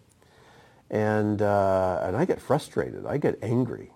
[0.90, 3.06] And, uh, and I get frustrated.
[3.06, 3.91] I get angry.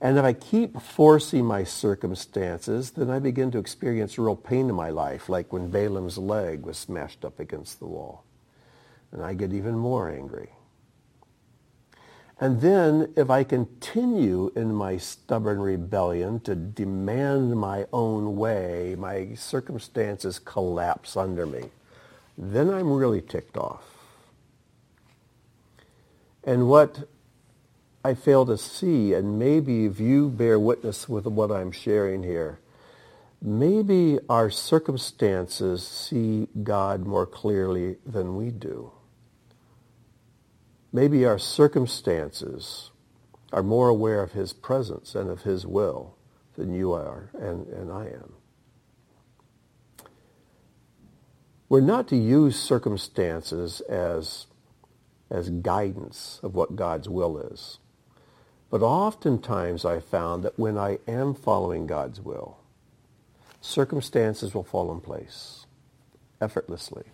[0.00, 4.74] And if I keep forcing my circumstances, then I begin to experience real pain in
[4.74, 8.24] my life, like when Balaam's leg was smashed up against the wall.
[9.12, 10.50] And I get even more angry.
[12.40, 19.34] And then if I continue in my stubborn rebellion to demand my own way, my
[19.34, 21.64] circumstances collapse under me.
[22.38, 23.84] Then I'm really ticked off.
[26.42, 27.06] And what
[28.02, 32.58] I fail to see, and maybe if you bear witness with what I'm sharing here,
[33.42, 38.92] maybe our circumstances see God more clearly than we do.
[40.92, 42.90] Maybe our circumstances
[43.52, 46.16] are more aware of his presence and of his will
[46.56, 48.32] than you are and, and I am.
[51.68, 54.46] We're not to use circumstances as,
[55.30, 57.78] as guidance of what God's will is.
[58.70, 62.58] But oftentimes I found that when I am following God's will,
[63.60, 65.66] circumstances will fall in place
[66.40, 67.04] effortlessly.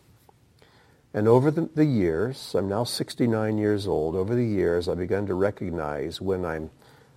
[1.15, 5.27] And over the, the, years, I'm now 69 years old, over the years I've begun
[5.29, 6.71] to recognize when I'm,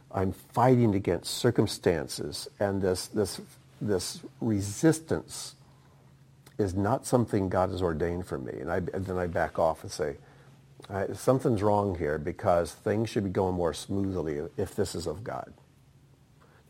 [0.09, 3.41] I'm fighting against circumstances and this, this,
[3.81, 5.55] this resistance
[6.57, 8.53] is not something God has ordained for me.
[8.53, 10.15] And, I, and then I back off and say,
[11.13, 15.53] something's wrong here because things should be going more smoothly if this is of God.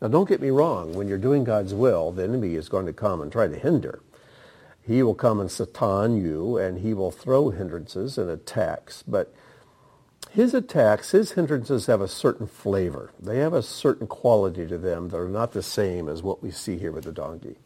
[0.00, 2.92] Now don't get me wrong, when you're doing God's will, the enemy is going to
[2.92, 4.00] come and try to hinder.
[4.82, 9.04] He will come and satan you, and he will throw hindrances and attacks.
[9.06, 9.32] But
[10.30, 13.10] his attacks, his hindrances have a certain flavor.
[13.20, 16.50] They have a certain quality to them that are not the same as what we
[16.50, 17.56] see here with the donkey.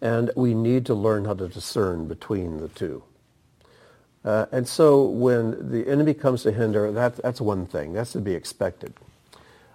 [0.00, 3.02] And we need to learn how to discern between the two.
[4.24, 7.92] Uh, and so when the enemy comes to hinder, that, that's one thing.
[7.92, 8.94] That's to be expected.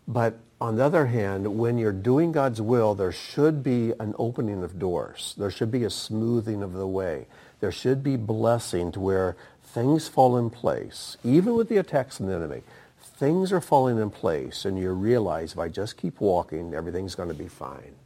[0.07, 4.63] But on the other hand, when you're doing God's will, there should be an opening
[4.63, 5.35] of doors.
[5.37, 7.27] There should be a smoothing of the way.
[7.59, 11.15] There should be blessing to where things fall in place.
[11.23, 12.63] Even with the attacks from the enemy,
[12.99, 17.29] things are falling in place and you realize if I just keep walking, everything's going
[17.29, 17.98] to be fine.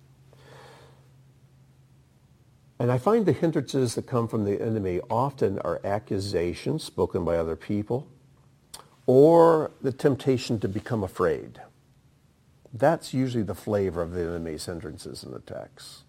[2.79, 7.37] And I find the hindrances that come from the enemy often are accusations spoken by
[7.37, 8.07] other people
[9.05, 11.61] or the temptation to become afraid.
[12.73, 16.03] That's usually the flavor of the enemy's hindrances and attacks.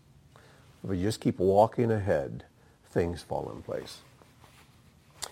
[0.83, 2.45] If we just keep walking ahead,
[2.91, 3.99] things fall in place.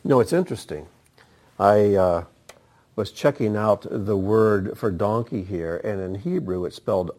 [0.05, 0.87] You know, it's interesting.
[1.59, 2.25] I uh,
[2.97, 7.13] was checking out the word for donkey here, and in Hebrew it's spelled,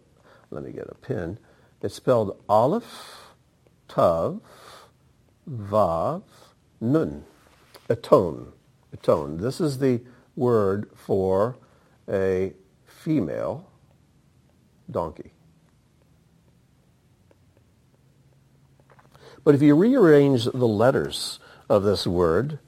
[0.51, 1.37] let me get a pen,
[1.81, 3.22] it's spelled Aleph,
[3.87, 4.41] Tav,
[5.49, 6.23] Vav,
[6.79, 7.25] Nun.
[7.89, 8.53] Aton.
[8.93, 9.37] Aton.
[9.37, 10.01] This is the
[10.35, 11.57] word for
[12.09, 12.53] a
[12.85, 13.69] female
[14.89, 15.33] donkey.
[19.43, 22.59] But if you rearrange the letters of this word,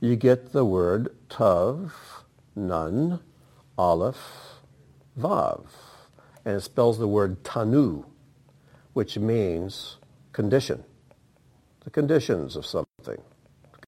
[0.00, 3.20] you get the word tav, nun,
[3.78, 4.60] aleph,
[5.18, 5.66] vav.
[6.44, 8.04] And it spells the word tanu,
[8.92, 9.98] which means
[10.36, 10.84] condition.
[11.84, 13.22] The conditions of something.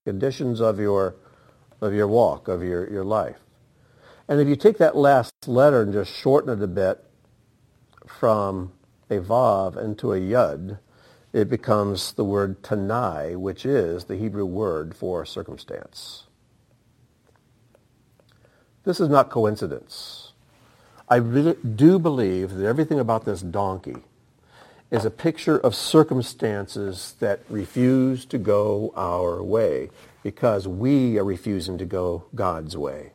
[0.06, 1.14] Conditions of your,
[1.82, 3.36] of your walk, of your, your life.
[4.26, 7.04] And if you take that last letter and just shorten it a bit,
[8.06, 8.72] from
[9.10, 10.78] a vav into a yud,
[11.34, 16.24] it becomes the word tanai, which is the Hebrew word for circumstance.
[18.84, 20.32] This is not coincidence.
[21.10, 23.96] I really do believe that everything about this donkey
[24.90, 29.90] is a picture of circumstances that refuse to go our way
[30.22, 33.12] because we are refusing to go God's way.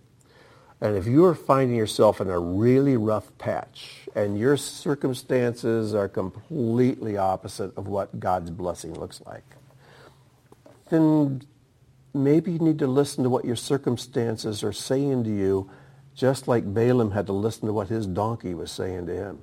[0.80, 6.10] And if you are finding yourself in a really rough patch and your circumstances are
[6.10, 9.46] completely opposite of what God's blessing looks like,
[10.90, 11.42] then
[12.14, 15.72] maybe you need to listen to what your circumstances are saying to you,
[16.14, 19.40] just like Balaam had to listen to what his donkey was saying to him.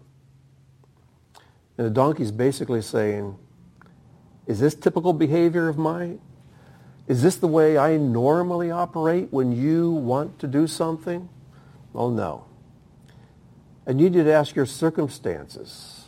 [1.80, 3.38] And the donkey's basically saying,
[4.46, 6.20] is this typical behavior of mine?
[7.08, 11.30] Is this the way I normally operate when you want to do something?
[11.94, 12.44] Well, no.
[13.86, 16.04] And you need to ask your circumstances.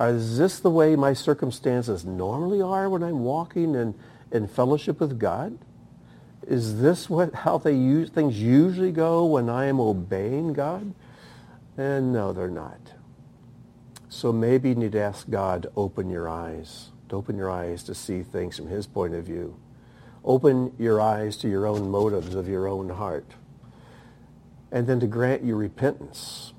[0.00, 3.94] Is this the way my circumstances normally are when I'm walking in,
[4.32, 5.58] in fellowship with God?
[6.46, 10.94] Is this what how they use things usually go when I am obeying God?
[11.76, 12.80] And no, they're not.
[14.08, 17.82] So maybe you need to ask God to open your eyes, to open your eyes
[17.84, 19.56] to see things from his point of view.
[20.24, 23.26] Open your eyes to your own motives of your own heart.
[24.72, 26.52] And then to grant you repentance.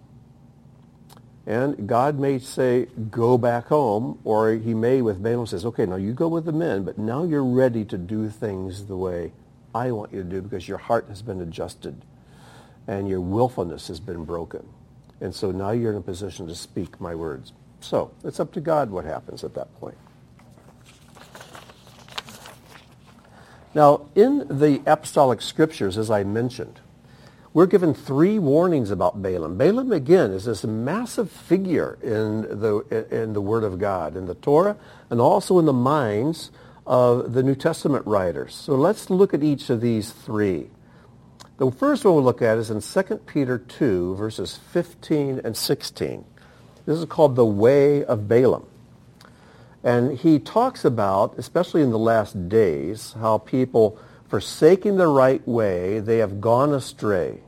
[1.48, 5.96] And God may say, go back home, or he may with Balaam says, okay, now
[5.96, 9.32] you go with the men, but now you're ready to do things the way
[9.74, 12.04] I want you to do because your heart has been adjusted
[12.88, 14.68] and your willfulness has been broken.
[15.22, 17.53] And so now you're in a position to speak my words.
[17.80, 19.97] So it's up to God what happens at that point.
[23.74, 26.80] Now, in the apostolic scriptures, as I mentioned,
[27.53, 29.57] we're given three warnings about Balaam.
[29.57, 34.36] Balaam, again, is this massive figure in the, in the Word of God, in the
[34.36, 34.78] Torah,
[35.09, 36.51] and also in the minds
[36.86, 38.53] of the New Testament writers.
[38.53, 40.70] So let's look at each of these three.
[41.58, 46.26] The first one we'll look at is in 2 Peter 2, verses 15 and 16.
[46.86, 48.68] This is called the way of Balaam.
[49.82, 53.97] And he talks about, especially in the last days, how people,
[54.28, 57.39] forsaking the right way, they have gone astray.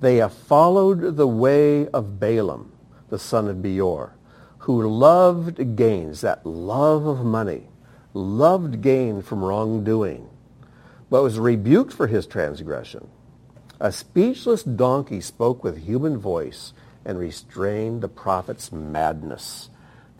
[0.00, 2.70] They have followed the way of Balaam,
[3.08, 4.14] the son of Beor,
[4.58, 7.64] who loved gains, that love of money,
[8.14, 10.28] loved gain from wrongdoing,
[11.12, 13.06] but was rebuked for his transgression.
[13.78, 16.72] A speechless donkey spoke with human voice
[17.04, 19.68] and restrained the prophet's madness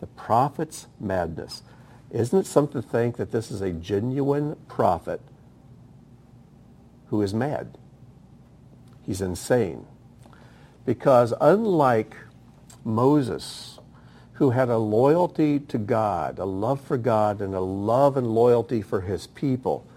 [0.03, 1.63] the prophet's madness.
[2.11, 5.21] Isn't it something to think that this is a genuine prophet
[7.07, 7.77] who is mad?
[9.05, 9.85] He's insane.
[10.85, 12.17] Because unlike
[12.83, 13.79] Moses,
[14.33, 18.81] who had a loyalty to God, a love for God, and a love and loyalty
[18.81, 19.87] for his people,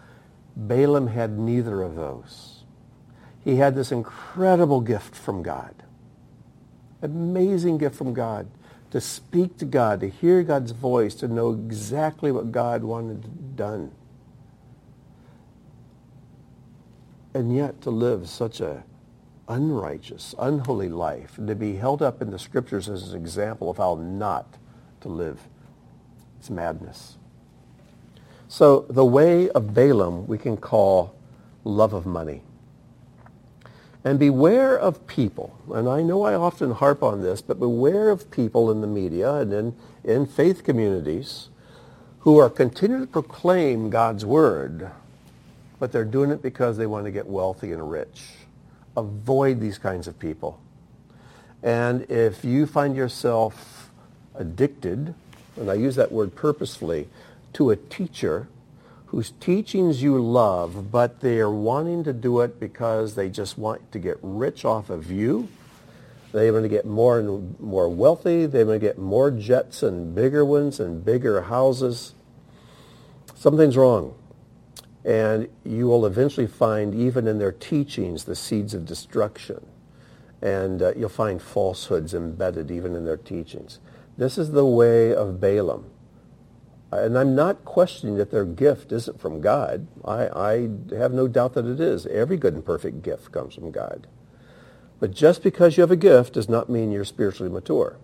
[0.56, 2.64] Balaam had neither of those.
[3.44, 5.74] He had this incredible gift from God.
[7.02, 8.48] Amazing gift from God
[8.90, 13.92] to speak to God, to hear God's voice, to know exactly what God wanted done.
[17.34, 18.84] And yet to live such a
[19.48, 23.76] unrighteous, unholy life, and to be held up in the scriptures as an example of
[23.76, 24.56] how not
[25.02, 25.46] to live.
[26.38, 27.15] It's madness.
[28.48, 31.14] So the way of Balaam we can call
[31.64, 32.42] love of money.
[34.04, 38.30] And beware of people, and I know I often harp on this, but beware of
[38.30, 41.48] people in the media and in, in faith communities
[42.20, 44.90] who are continuing to proclaim God's word,
[45.80, 48.30] but they're doing it because they want to get wealthy and rich.
[48.96, 50.60] Avoid these kinds of people.
[51.62, 53.90] And if you find yourself
[54.36, 55.14] addicted,
[55.56, 57.08] and I use that word purposefully,
[57.54, 58.48] to a teacher
[59.06, 63.92] whose teachings you love, but they are wanting to do it because they just want
[63.92, 65.48] to get rich off of you.
[66.32, 68.46] They want to get more and more wealthy.
[68.46, 72.14] They want to get more jets and bigger ones and bigger houses.
[73.34, 74.14] Something's wrong.
[75.04, 79.64] And you will eventually find, even in their teachings, the seeds of destruction.
[80.42, 83.78] And uh, you'll find falsehoods embedded even in their teachings.
[84.18, 85.86] This is the way of Balaam.
[87.04, 89.86] And I'm not questioning that their gift isn't from God.
[90.04, 90.52] I, I
[90.96, 92.06] have no doubt that it is.
[92.06, 94.06] Every good and perfect gift comes from God.
[94.98, 97.96] But just because you have a gift does not mean you're spiritually mature.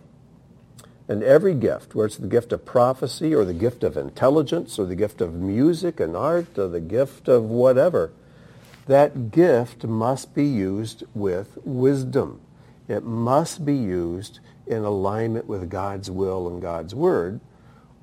[1.09, 4.87] And every gift, whether it's the gift of prophecy or the gift of intelligence or
[4.87, 8.13] the gift of music and art or the gift of whatever,
[8.87, 12.41] that gift must be used with wisdom.
[12.89, 17.41] It must be used in alignment with God's will and God's word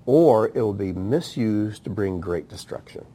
[0.10, 3.06] or it will be misused to bring great destruction.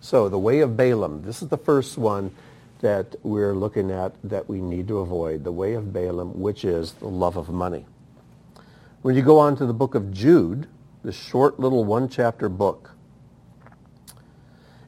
[0.00, 2.34] So the way of Balaam, this is the first one
[2.80, 6.94] that we're looking at that we need to avoid, the way of Balaam, which is
[6.94, 7.86] the love of money.
[9.02, 10.66] When you go on to the book of Jude,
[11.04, 12.96] the short little one-chapter book,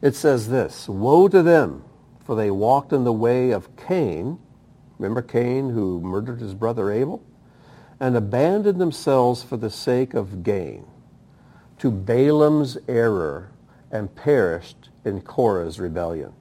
[0.03, 1.85] it says this, Woe to them,
[2.25, 4.41] for they walked in the way of Cain,
[4.99, 7.23] remember Cain who murdered his brother Abel,
[8.01, 10.87] and abandoned themselves for the sake of gain
[11.81, 13.51] to Balaam's error
[13.91, 16.33] and perished in Korah's rebellion.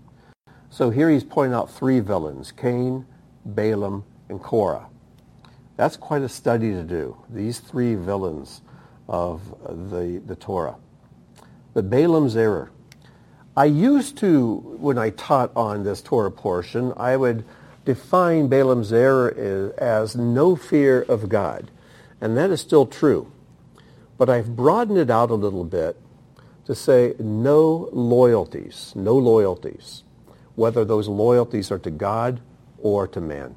[0.70, 3.06] So here he's pointing out three villains, Cain,
[3.46, 4.88] Balaam, and Korah.
[5.78, 8.62] That's quite a study to do, these three villains
[9.08, 9.42] of
[9.90, 10.76] the, the Torah.
[11.74, 12.70] But Balaam's error.
[13.56, 17.46] I used to, when I taught on this Torah portion, I would
[17.86, 21.72] define Balaam's error as, as no fear of God.
[22.20, 23.32] And that is still true.
[24.20, 25.98] But I've broadened it out a little bit
[26.66, 30.04] to say no loyalties, no loyalties,
[30.56, 32.42] whether those loyalties are to God
[32.78, 33.56] or to man.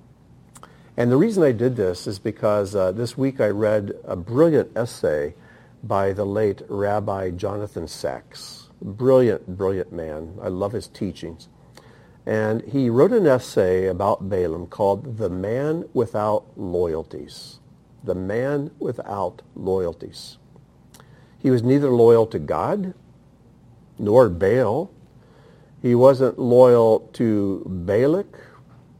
[0.96, 4.70] And the reason I did this is because uh, this week I read a brilliant
[4.76, 5.34] essay
[5.82, 8.68] by the late Rabbi Jonathan Sacks.
[8.80, 10.38] Brilliant, brilliant man.
[10.40, 11.48] I love his teachings.
[12.24, 17.58] And he wrote an essay about Balaam called The Man Without Loyalties.
[18.04, 20.38] The Man Without Loyalties.
[21.43, 22.95] He was neither loyal to God
[23.99, 24.90] nor Baal.
[25.82, 28.38] He wasn't loyal to Balak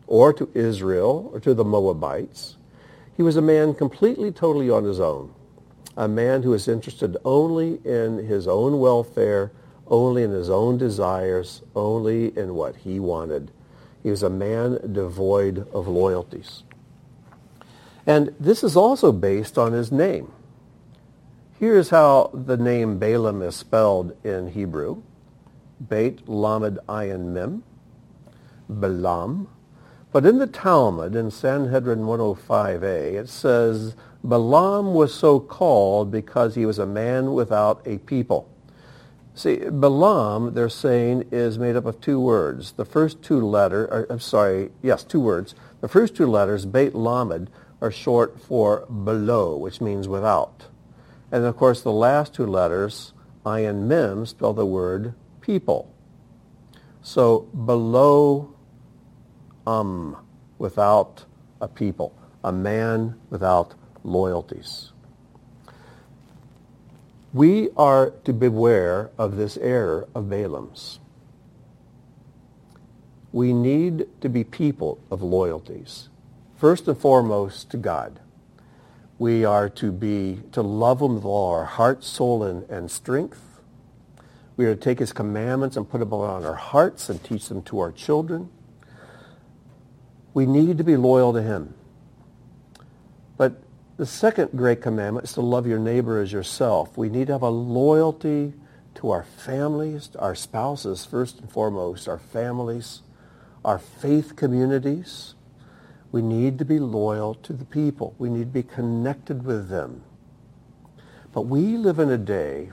[0.09, 2.57] or to Israel or to the Moabites.
[3.17, 5.33] He was a man completely, totally on his own.
[5.97, 9.53] A man who was interested only in his own welfare,
[9.87, 13.53] only in his own desires, only in what he wanted.
[14.03, 16.65] He was a man devoid of loyalties.
[18.05, 20.33] And this is also based on his name.
[21.63, 25.01] Here's how the name Balaam is spelled in Hebrew.
[25.89, 27.63] Beit Lamed Ayin Mem,
[28.69, 29.47] Balaam.
[30.11, 33.95] But in the Talmud, in Sanhedrin 105a, it says,
[34.25, 38.51] Balaam was so called because he was a man without a people.
[39.37, 42.73] See, Balaam, they're saying, is made up of two words.
[42.73, 45.55] The first two letters, I'm sorry, yes, two words.
[45.81, 47.51] The first two letters, Beit Lamed,
[47.81, 50.67] are short for below, which means without.
[51.33, 53.15] And of course, the last two letters,
[53.45, 55.93] Ayin Mem, spell the word people.
[57.01, 58.55] So below
[59.67, 60.17] um,
[60.59, 61.25] without
[61.61, 62.15] a people,
[62.45, 63.75] a man without
[64.05, 64.93] loyalties.
[67.33, 71.01] We are to beware of this error of Balaam's.
[73.33, 76.11] We need to be people of loyalties,
[76.59, 78.21] first and foremost to God.
[79.23, 83.61] We are to be to love him with all our heart, soul, and, and strength.
[84.57, 87.63] We are to take his commandments and put them on our hearts and teach them
[87.63, 88.51] to our children.
[90.35, 91.73] We need to be loyal to him.
[93.37, 93.63] But
[93.97, 96.99] the second great commandment is to love your neighbor as yourself.
[96.99, 98.55] We need to have a loyalty
[98.97, 103.03] to our families, to our spouses first and foremost, our families,
[103.65, 105.37] our faith communities.
[106.13, 108.15] We need to be loyal to the people.
[108.19, 110.03] We need to be connected with them.
[111.33, 112.71] But we live in a day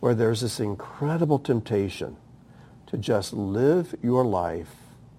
[0.00, 2.16] where there's this incredible temptation
[2.86, 4.74] to just live your life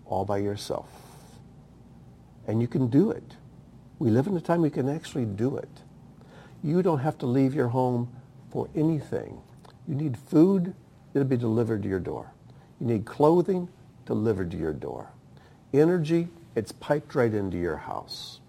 [0.06, 0.90] all by yourself.
[2.48, 3.36] And you can do it.
[4.00, 5.70] We live in a time we can actually do it.
[6.64, 8.10] You don't have to leave your home
[8.50, 9.40] for anything.
[9.88, 10.74] You need food,
[11.14, 12.32] it'll be delivered to your door.
[12.80, 13.70] You need clothing,
[14.06, 15.12] delivered to your door.
[15.74, 18.40] Energy, it's piped right into your house.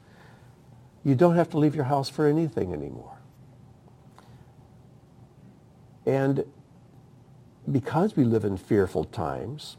[1.05, 3.19] You don't have to leave your house for anything anymore.
[6.07, 6.45] And
[7.71, 9.77] because we live in fearful times,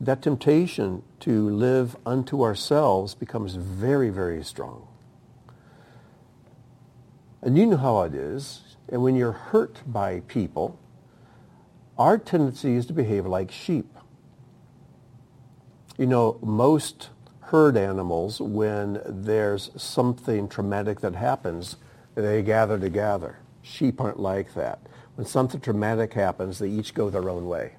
[0.00, 4.86] that temptation to live unto ourselves becomes very, very strong.
[7.42, 8.76] And you know how it is.
[8.88, 10.78] And when you're hurt by people,
[11.98, 13.96] our tendency is to behave like sheep.
[15.96, 17.10] You know, most
[17.50, 21.76] herd animals, when there's something traumatic that happens,
[22.14, 23.38] they gather together.
[23.60, 24.78] Sheep aren't like that.
[25.16, 27.72] When something traumatic happens, they each go their own way.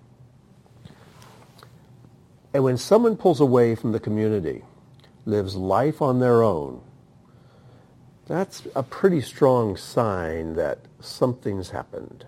[2.53, 4.63] And when someone pulls away from the community,
[5.25, 6.81] lives life on their own,
[8.27, 12.25] that's a pretty strong sign that something's happened.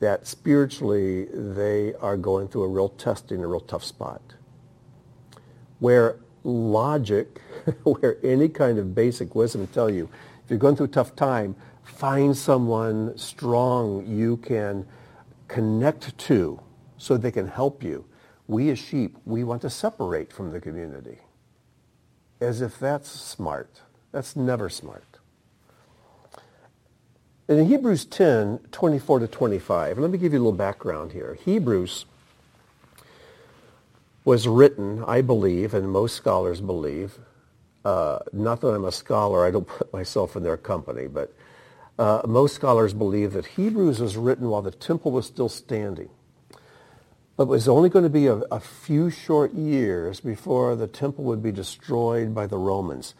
[0.00, 4.34] That spiritually they are going through a real testing, a real tough spot.
[5.80, 7.40] Where logic,
[7.82, 10.08] where any kind of basic wisdom tell you,
[10.44, 14.86] if you're going through a tough time, find someone strong you can
[15.48, 16.60] connect to
[16.96, 18.04] so they can help you
[18.50, 21.18] we as sheep, we want to separate from the community.
[22.40, 23.82] As if that's smart.
[24.10, 25.18] That's never smart.
[27.48, 31.38] In Hebrews 10, 24 to 25, let me give you a little background here.
[31.44, 32.06] Hebrews
[34.24, 37.18] was written, I believe, and most scholars believe,
[37.84, 41.34] uh, not that I'm a scholar, I don't put myself in their company, but
[41.98, 46.08] uh, most scholars believe that Hebrews was written while the temple was still standing.
[47.36, 51.24] But it was only going to be a, a few short years before the temple
[51.24, 53.14] would be destroyed by the Romans.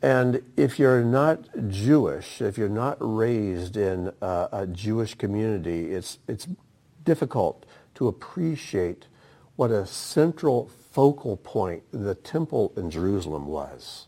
[0.00, 6.18] And if you're not Jewish, if you're not raised in a, a, Jewish community, it's,
[6.28, 6.46] it's
[7.04, 9.06] difficult to appreciate
[9.58, 14.06] what a central focal point the temple in Jerusalem was.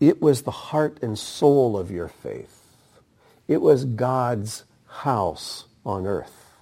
[0.00, 2.58] It was the heart and soul of your faith.
[3.46, 6.54] It was God's house on earth.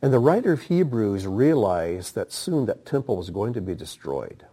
[0.00, 4.46] And the writer of Hebrews realized that soon that temple was going to be destroyed.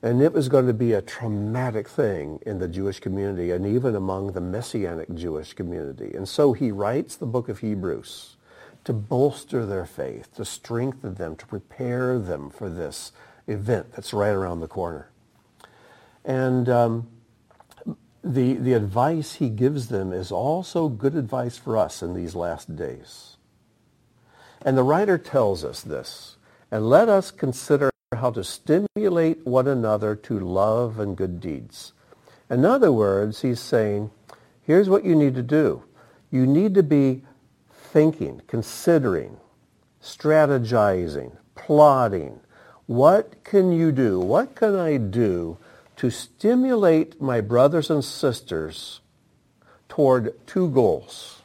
[0.00, 3.94] And it was going to be a traumatic thing in the Jewish community and even
[3.94, 6.14] among the Messianic Jewish community.
[6.14, 8.33] And so he writes the book of Hebrews
[8.84, 13.12] to bolster their faith, to strengthen them, to prepare them for this
[13.46, 15.10] event that's right around the corner.
[16.24, 17.08] And um,
[18.22, 22.76] the, the advice he gives them is also good advice for us in these last
[22.76, 23.36] days.
[24.62, 26.36] And the writer tells us this.
[26.70, 31.92] And let us consider how to stimulate one another to love and good deeds.
[32.48, 34.10] In other words, he's saying,
[34.62, 35.84] here's what you need to do.
[36.30, 37.22] You need to be
[37.94, 39.38] thinking, considering,
[40.02, 42.40] strategizing, plotting.
[42.86, 44.18] What can you do?
[44.20, 45.58] What can I do
[45.98, 49.00] to stimulate my brothers and sisters
[49.88, 51.42] toward two goals?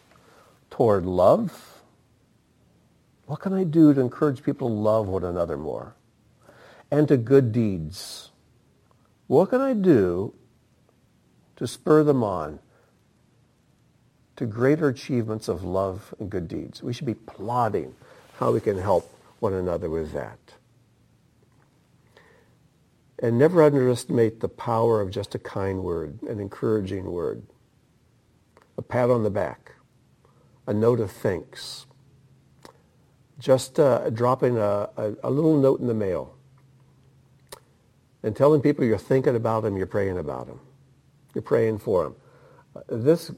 [0.72, 1.76] Toward love
[3.28, 5.96] What can I do to encourage people to love one another more?
[6.90, 8.32] And to good deeds.
[9.28, 10.34] What can I do
[11.58, 12.60] to spur them on
[14.40, 16.82] to greater achievements of love and good deeds?
[16.82, 17.94] We should be plotting
[18.38, 20.40] how we can help one another with that.
[23.22, 27.44] And never underestimate the power of just a kind word, an encouraging word,
[28.78, 29.74] a pat on the back,
[30.66, 31.86] a note of thanks,
[33.40, 36.34] just uh, dropping a, a, a little note in the mail
[38.24, 40.62] and telling people you're thinking about them, you're praying about them,
[41.36, 42.16] you're praying for them.
[42.88, 43.32] This,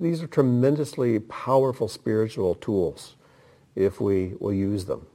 [0.00, 3.16] these are tremendously powerful spiritual tools
[3.76, 5.06] if we will use them.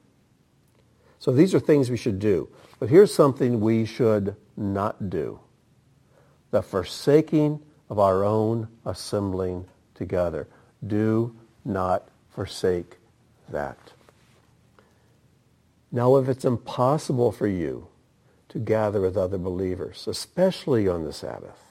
[1.20, 2.50] So these are things we should do.
[2.80, 5.40] But here's something we should not do.
[6.52, 10.48] The forsaking of our own assembling together.
[10.86, 12.98] Do not forsake
[13.50, 13.78] that.
[15.92, 17.88] Now, if it's impossible for you
[18.50, 21.65] to gather with other believers, especially on the Sabbath,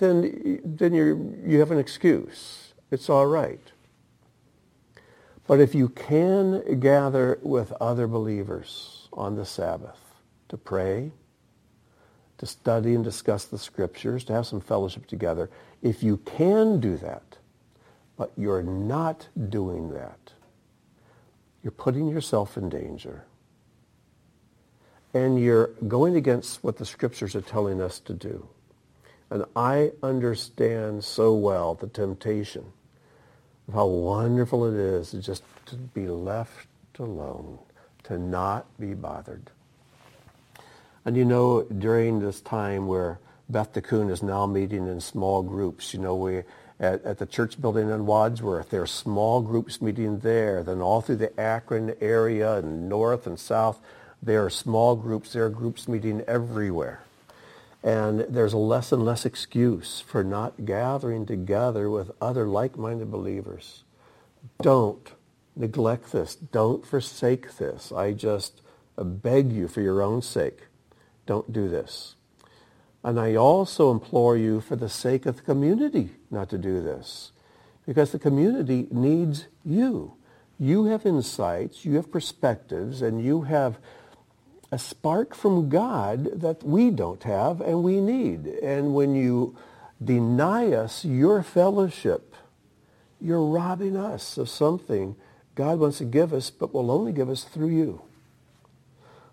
[0.00, 2.74] then, then you you have an excuse.
[2.90, 3.60] It's all right.
[5.46, 9.98] But if you can gather with other believers on the Sabbath
[10.48, 11.12] to pray,
[12.38, 15.50] to study and discuss the scriptures, to have some fellowship together,
[15.82, 17.38] if you can do that,
[18.16, 20.32] but you're not doing that,
[21.62, 23.24] you're putting yourself in danger.
[25.12, 28.48] And you're going against what the scriptures are telling us to do.
[29.30, 32.64] And I understand so well the temptation
[33.68, 36.66] of how wonderful it is just to be left
[36.98, 37.58] alone,
[38.04, 39.50] to not be bothered.
[41.04, 45.94] And you know, during this time where Beth Tikkun is now meeting in small groups,
[45.94, 46.42] you know, we
[46.80, 50.62] at, at the church building in Wadsworth, there are small groups meeting there.
[50.62, 53.80] Then all through the Akron area and north and south,
[54.22, 55.32] there are small groups.
[55.32, 57.00] There are groups meeting everywhere.
[57.82, 63.84] And there's a less and less excuse for not gathering together with other like-minded believers.
[64.60, 65.12] Don't
[65.56, 66.34] neglect this.
[66.34, 67.90] Don't forsake this.
[67.90, 68.60] I just
[68.96, 70.66] beg you for your own sake.
[71.24, 72.16] Don't do this.
[73.02, 77.32] And I also implore you for the sake of the community not to do this.
[77.86, 80.14] Because the community needs you.
[80.58, 83.78] You have insights, you have perspectives, and you have
[84.72, 88.46] a spark from God that we don't have and we need.
[88.46, 89.56] And when you
[90.02, 92.34] deny us your fellowship,
[93.20, 95.16] you're robbing us of something
[95.54, 98.02] God wants to give us, but will only give us through you.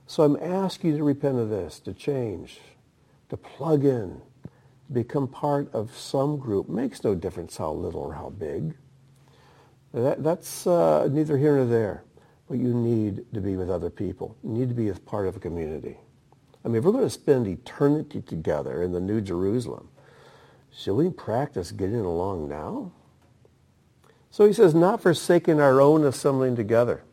[0.08, 2.60] So I'm asking you to repent of this, to change,
[3.30, 6.68] to plug in, to become part of some group.
[6.68, 8.76] Makes no difference how little or how big.
[9.94, 12.04] That, that's uh, neither here nor there.
[12.50, 14.36] But you need to be with other people.
[14.44, 15.98] You need to be a part of a community.
[16.64, 19.90] I mean, if we're going to spend eternity together in the New Jerusalem,
[20.72, 22.92] should we practice getting along now?
[24.30, 27.04] So he says, not forsaking our own assembling together,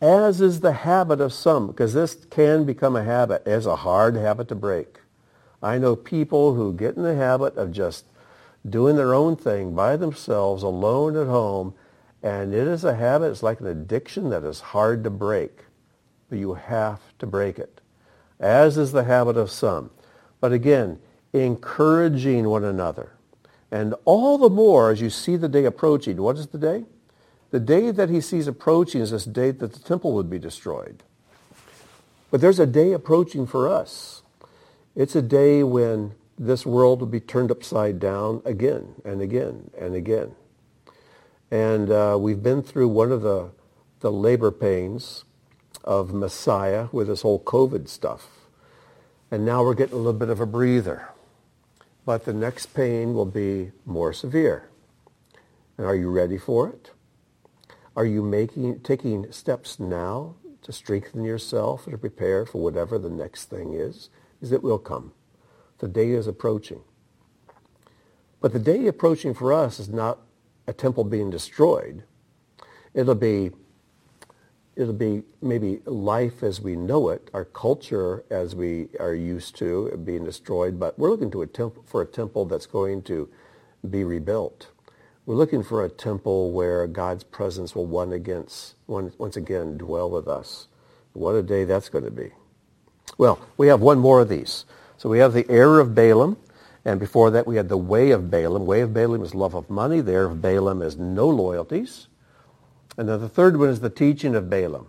[0.00, 4.16] as is the habit of some, because this can become a habit, as a hard
[4.16, 4.98] habit to break.
[5.62, 8.04] I know people who get in the habit of just
[8.68, 11.74] doing their own thing by themselves, alone at home,
[12.22, 15.64] and it is a habit, it's like an addiction that is hard to break.
[16.28, 17.80] But you have to break it,
[18.40, 19.90] as is the habit of some.
[20.40, 20.98] But again,
[21.32, 23.12] encouraging one another.
[23.70, 26.16] And all the more as you see the day approaching.
[26.16, 26.84] What is the day?
[27.50, 31.02] The day that he sees approaching is this day that the temple would be destroyed.
[32.30, 34.22] But there's a day approaching for us.
[34.94, 39.94] It's a day when this world will be turned upside down again and again and
[39.94, 40.34] again.
[41.50, 43.50] And uh, we've been through one of the,
[44.00, 45.24] the labor pains
[45.84, 48.28] of Messiah with this whole COVID stuff.
[49.30, 51.08] And now we're getting a little bit of a breather.
[52.04, 54.68] But the next pain will be more severe.
[55.76, 56.90] And are you ready for it?
[57.94, 63.10] Are you making, taking steps now to strengthen yourself and to prepare for whatever the
[63.10, 64.10] next thing is?
[64.40, 65.12] Is it will come.
[65.78, 66.80] The day is approaching.
[68.40, 70.18] But the day approaching for us is not
[70.66, 72.04] a temple being destroyed.
[72.94, 73.52] It'll be
[74.76, 79.90] it'll be maybe life as we know it, our culture as we are used to
[80.04, 83.28] being destroyed, but we're looking to a temple for a temple that's going to
[83.88, 84.68] be rebuilt.
[85.24, 90.10] We're looking for a temple where God's presence will one against, one, once again dwell
[90.10, 90.68] with us.
[91.14, 92.30] What a day that's going to be.
[93.18, 94.66] Well, we have one more of these.
[94.98, 96.36] So we have the error of Balaam.
[96.86, 98.64] And before that, we had the way of Balaam.
[98.64, 100.00] Way of Balaam is love of money.
[100.00, 102.06] The of Balaam is no loyalties.
[102.96, 104.86] And then the third one is the teaching of Balaam.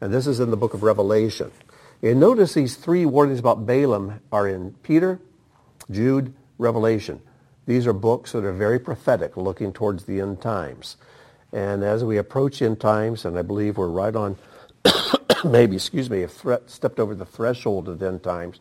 [0.00, 1.50] And this is in the book of Revelation.
[2.02, 5.18] And notice these three warnings about Balaam are in Peter,
[5.90, 7.20] Jude, Revelation.
[7.66, 10.96] These are books that are very prophetic, looking towards the end times.
[11.52, 14.36] And as we approach end times, and I believe we're right on,
[15.44, 18.60] maybe, excuse me, have stepped over the threshold of end times,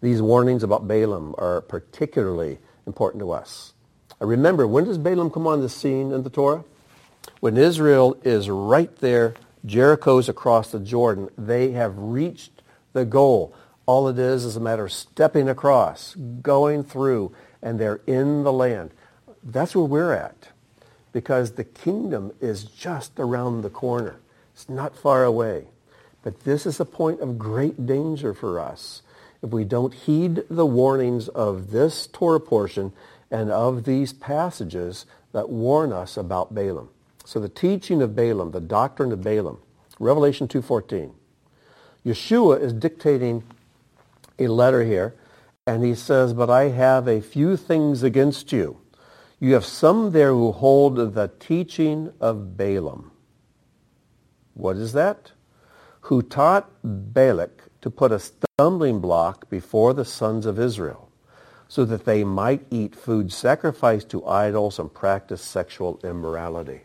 [0.00, 3.72] these warnings about Balaam are particularly important to us.
[4.20, 6.64] Remember, when does Balaam come on the scene in the Torah?
[7.40, 9.34] When Israel is right there,
[9.64, 13.54] Jericho's across the Jordan, they have reached the goal.
[13.84, 18.52] All it is is a matter of stepping across, going through, and they're in the
[18.52, 18.92] land.
[19.42, 20.48] That's where we're at
[21.12, 24.16] because the kingdom is just around the corner.
[24.52, 25.68] It's not far away.
[26.22, 29.02] But this is a point of great danger for us.
[29.46, 32.92] If we don't heed the warnings of this Torah portion
[33.30, 36.88] and of these passages that warn us about Balaam.
[37.24, 39.58] So the teaching of Balaam, the doctrine of Balaam,
[40.00, 41.12] Revelation 2.14.
[42.04, 43.44] Yeshua is dictating
[44.36, 45.14] a letter here,
[45.64, 48.78] and he says, But I have a few things against you.
[49.38, 53.12] You have some there who hold the teaching of Balaam.
[54.54, 55.30] What is that?
[56.00, 61.10] Who taught Balak to put a stumbling block before the sons of Israel,
[61.68, 66.82] so that they might eat food sacrificed to idols and practice sexual immorality.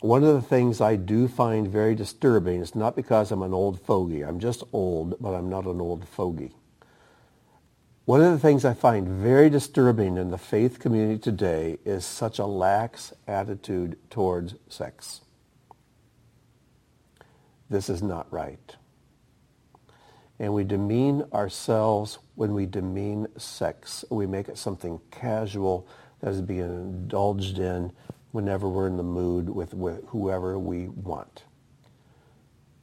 [0.00, 3.80] One of the things I do find very disturbing is not because I'm an old
[3.80, 4.22] fogey.
[4.22, 6.52] I'm just old, but I'm not an old fogey.
[8.06, 12.38] One of the things I find very disturbing in the faith community today is such
[12.38, 15.20] a lax attitude towards sex.
[17.70, 18.76] This is not right.
[20.40, 24.04] And we demean ourselves when we demean sex.
[24.10, 25.86] We make it something casual
[26.20, 27.92] that is being indulged in
[28.32, 31.44] whenever we're in the mood with, with whoever we want.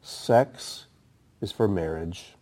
[0.01, 0.85] Sex
[1.41, 2.35] is for marriage.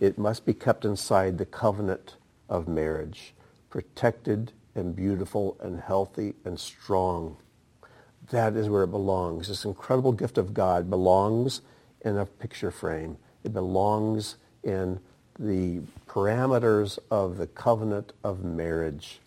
[0.00, 2.16] It must be kept inside the covenant
[2.48, 3.34] of marriage,
[3.70, 7.36] protected and beautiful and healthy and strong.
[8.30, 9.48] That is where it belongs.
[9.48, 11.60] This incredible gift of God belongs
[12.04, 13.16] in a picture frame.
[13.42, 15.00] It belongs in
[15.38, 19.20] the parameters of the covenant of marriage.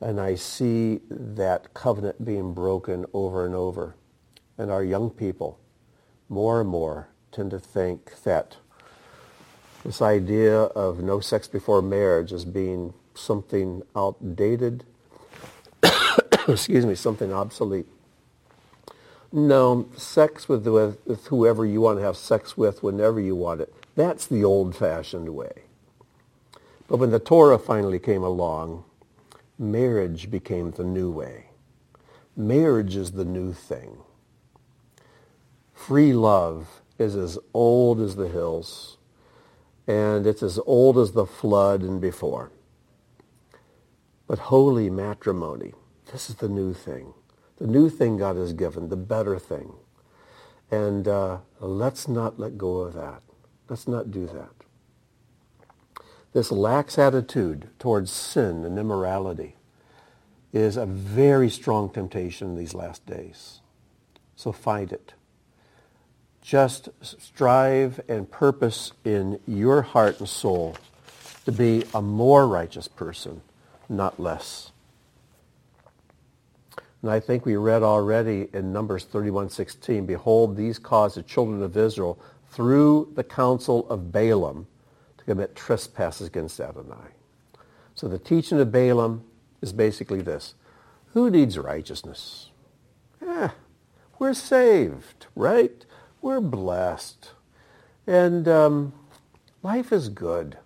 [0.00, 3.94] And I see that covenant being broken over and over.
[4.56, 5.58] And our young people,
[6.28, 8.56] more and more, tend to think that
[9.84, 14.84] this idea of no sex before marriage as being something outdated,
[16.48, 17.86] excuse me, something obsolete.
[19.32, 23.60] No, sex with, with, with whoever you want to have sex with whenever you want
[23.60, 25.52] it, that's the old-fashioned way.
[26.88, 28.84] But when the Torah finally came along,
[29.56, 31.46] marriage became the new way.
[32.36, 33.98] Marriage is the new thing.
[35.72, 38.98] Free love is as old as the hills,
[39.86, 42.50] and it's as old as the flood and before.
[44.26, 45.74] But holy matrimony,
[46.12, 47.14] this is the new thing.
[47.60, 49.74] The new thing God has given, the better thing.
[50.70, 53.22] And uh, let's not let go of that.
[53.68, 54.50] Let's not do that.
[56.32, 59.56] This lax attitude towards sin and immorality
[60.52, 63.60] is a very strong temptation in these last days.
[64.36, 65.14] So fight it.
[66.40, 70.76] Just strive and purpose in your heart and soul
[71.44, 73.42] to be a more righteous person,
[73.88, 74.72] not less.
[77.02, 81.76] And I think we read already in Numbers 31:16, behold, these caused the children of
[81.76, 82.18] Israel
[82.50, 84.66] through the counsel of Balaam
[85.18, 87.14] to commit trespasses against Adonai.
[87.94, 89.24] So the teaching of Balaam
[89.62, 90.54] is basically this.
[91.12, 92.50] Who needs righteousness?
[93.26, 93.48] Eh,
[94.18, 95.84] we're saved, right?
[96.22, 97.30] We're blessed.
[98.06, 98.92] And um,
[99.62, 100.58] life is good.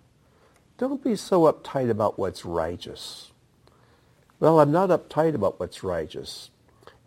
[0.77, 3.31] Don't be so uptight about what's righteous.
[4.39, 6.49] Well, I'm not uptight about what's righteous.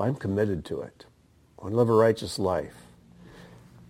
[0.01, 1.05] I'm committed to it.
[1.59, 2.75] I want to live a righteous life.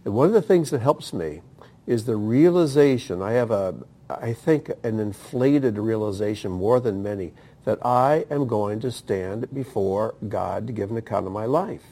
[0.04, 1.42] And one of the things that helps me
[1.86, 3.74] is the realization, I have a,
[4.08, 7.32] I think, an inflated realization more than many,
[7.64, 11.82] that I am going to stand before God to give an account of my life.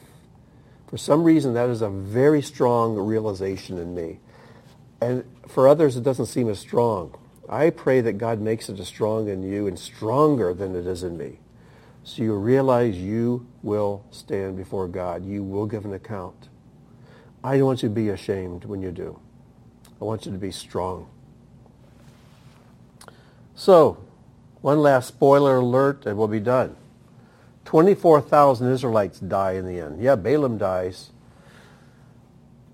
[0.88, 4.18] For some reason, that is a very strong realization in me.
[5.01, 7.14] And for others, it doesn't seem as strong.
[7.49, 11.03] I pray that God makes it as strong in you and stronger than it is
[11.03, 11.38] in me.
[12.03, 15.24] So you realize you will stand before God.
[15.24, 16.49] You will give an account.
[17.42, 19.18] I don't want you to be ashamed when you do.
[20.01, 21.09] I want you to be strong.
[23.55, 24.05] So,
[24.61, 26.76] one last spoiler alert and we'll be done.
[27.64, 30.01] 24,000 Israelites die in the end.
[30.03, 31.11] Yeah, Balaam dies.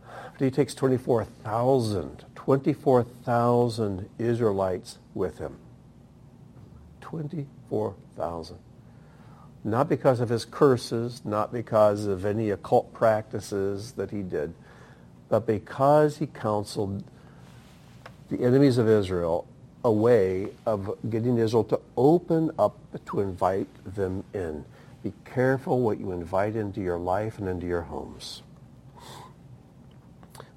[0.05, 5.57] But he takes 24,000, 24,000 Israelites with him.
[7.01, 8.59] 24,000.
[9.63, 14.55] Not because of his curses, not because of any occult practices that he did,
[15.29, 17.05] but because he counseled
[18.29, 19.47] the enemies of Israel
[19.85, 22.77] a way of getting Israel to open up
[23.07, 24.65] to invite them in.
[25.05, 28.43] Be careful what you invite into your life and into your homes.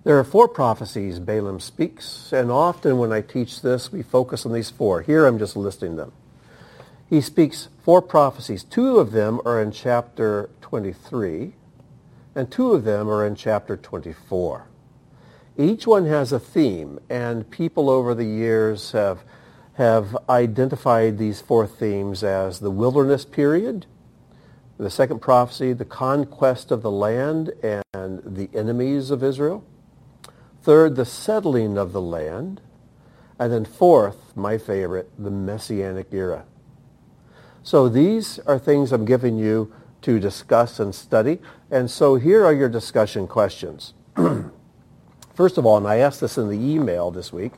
[0.05, 4.53] There are four prophecies Balaam speaks, and often when I teach this, we focus on
[4.53, 5.01] these four.
[5.01, 6.11] Here I'm just listing them.
[7.09, 8.63] He speaks four prophecies.
[8.63, 11.53] Two of them are in chapter 23,
[12.35, 14.67] and two of them are in chapter 24.
[15.57, 19.23] Each one has a theme, and people over the years have,
[19.73, 23.87] have identified these four themes as the wilderness period,
[24.77, 29.63] the second prophecy, the conquest of the land and the enemies of Israel,
[30.65, 32.59] third, the settling of the land,
[33.37, 36.43] and then fourth, my favorite, the Messianic era.
[37.61, 41.39] So these are things I'm giving you to discuss and study.
[41.69, 43.93] And so here are your discussion questions.
[45.35, 47.53] First of all, and I asked this in the email this week,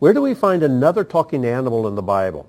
[0.00, 2.48] where do we find another talking animal in the Bible?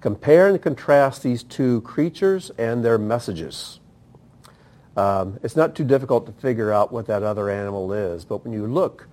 [0.00, 3.80] Compare and contrast these two creatures and their messages.
[4.96, 8.54] Um, it's not too difficult to figure out what that other animal is, but when
[8.54, 9.06] you look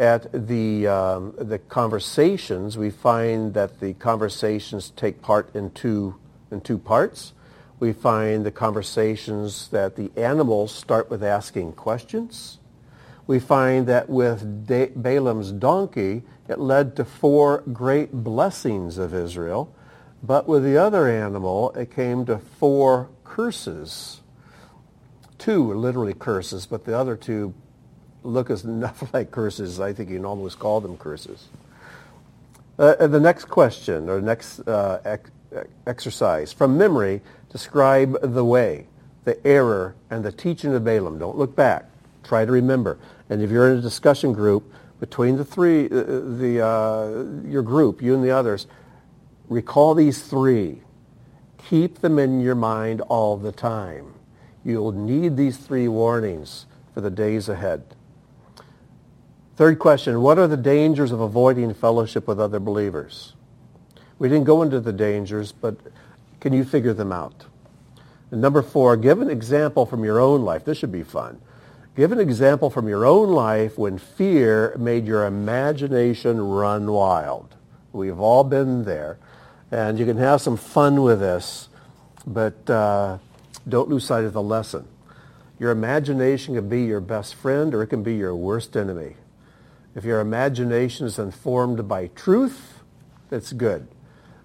[0.00, 6.16] at the, um, the conversations, we find that the conversations take part in two,
[6.50, 7.32] in two parts.
[7.78, 12.58] We find the conversations that the animals start with asking questions
[13.30, 19.72] we find that with Balaam's donkey, it led to four great blessings of Israel.
[20.20, 24.22] But with the other animal, it came to four curses.
[25.38, 27.54] Two were literally curses, but the other two
[28.22, 31.48] look as enough like curses, I think you can almost call them curses.
[32.78, 35.30] Uh, the next question, or next uh, ex-
[35.86, 38.86] exercise, from memory, describe the way,
[39.24, 41.18] the error, and the teaching of Balaam.
[41.18, 41.84] Don't look back.
[42.24, 42.98] Try to remember.
[43.28, 48.00] And if you're in a discussion group between the three, uh, the, uh, your group,
[48.00, 48.66] you and the others,
[49.48, 50.80] recall these three.
[51.68, 54.14] Keep them in your mind all the time.
[54.64, 57.84] You'll need these three warnings for the days ahead.
[59.60, 63.34] Third question, what are the dangers of avoiding fellowship with other believers?
[64.18, 65.76] We didn't go into the dangers, but
[66.40, 67.44] can you figure them out?
[68.30, 70.64] And number four, give an example from your own life.
[70.64, 71.42] This should be fun
[71.94, 77.54] Give an example from your own life when fear made your imagination run wild.
[77.92, 79.18] We've all been there.
[79.70, 81.68] And you can have some fun with this,
[82.26, 83.18] but uh,
[83.68, 84.88] don't lose sight of the lesson.
[85.58, 89.16] Your imagination can be your best friend or it can be your worst enemy.
[89.94, 92.82] If your imagination is informed by truth,
[93.28, 93.88] that's good.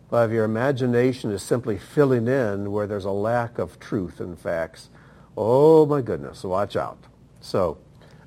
[0.10, 4.40] But if your imagination is simply filling in where there's a lack of truth and
[4.40, 4.90] facts,
[5.36, 6.98] oh my goodness, watch out.
[7.42, 7.78] So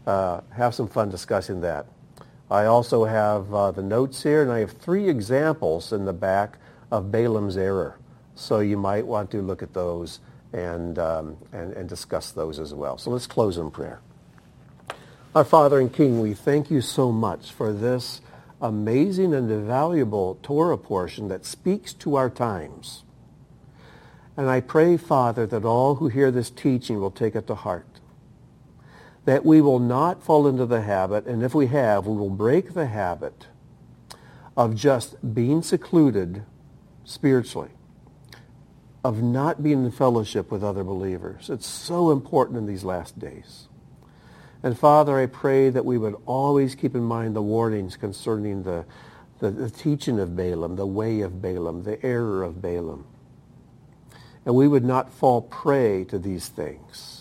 [0.07, 1.87] uh, have some fun discussing that.
[2.51, 6.59] I also have uh, the notes here, and I have three examples in the back
[6.91, 7.99] of Balaam's error.
[8.35, 10.21] So you might want to look at those
[10.53, 12.97] and, um, and, and discuss those as well.
[12.97, 14.01] So let's close in prayer.
[15.39, 18.21] Our Father and King, we thank you so much for this
[18.61, 23.05] amazing and valuable Torah portion that speaks to our times.
[24.37, 27.87] And I pray, Father, that all who hear this teaching will take it to heart
[29.27, 32.75] that we will not fall into the habit, and if we have, we will break
[32.75, 33.47] the habit
[34.57, 36.43] of just being secluded
[37.05, 37.71] spiritually,
[39.05, 41.49] of not being in fellowship with other believers.
[41.49, 43.68] It's so important in these last days.
[44.63, 48.85] And Father, I pray that we would always keep in mind the warnings concerning the,
[49.39, 53.07] the, the teaching of Balaam, the way of Balaam, the error of Balaam.
[54.45, 57.19] And we would not fall prey to these things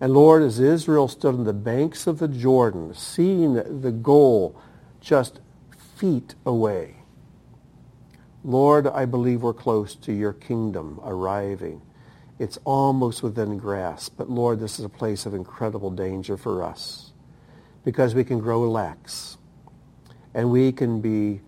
[0.00, 4.60] and Lord, as Israel stood on the banks of the Jordan, seeing the goal
[5.00, 5.40] just
[5.96, 6.96] feet away,
[8.44, 11.80] Lord, I believe we're close to your kingdom arriving.
[12.38, 14.14] It's almost within grasp.
[14.16, 17.12] But Lord, this is a place of incredible danger for us
[17.84, 19.38] because we can grow lax
[20.34, 21.40] and we can be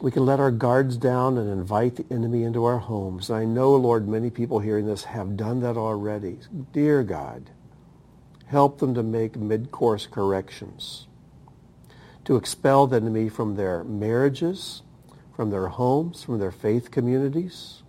[0.00, 3.28] we can let our guards down and invite the enemy into our homes.
[3.28, 6.38] And I know, Lord, many people hearing this have done that already.
[6.72, 7.50] Dear God,
[8.46, 11.06] help them to make mid-course corrections,
[12.24, 14.82] to expel the enemy from their marriages,
[15.36, 17.79] from their homes, from their faith communities,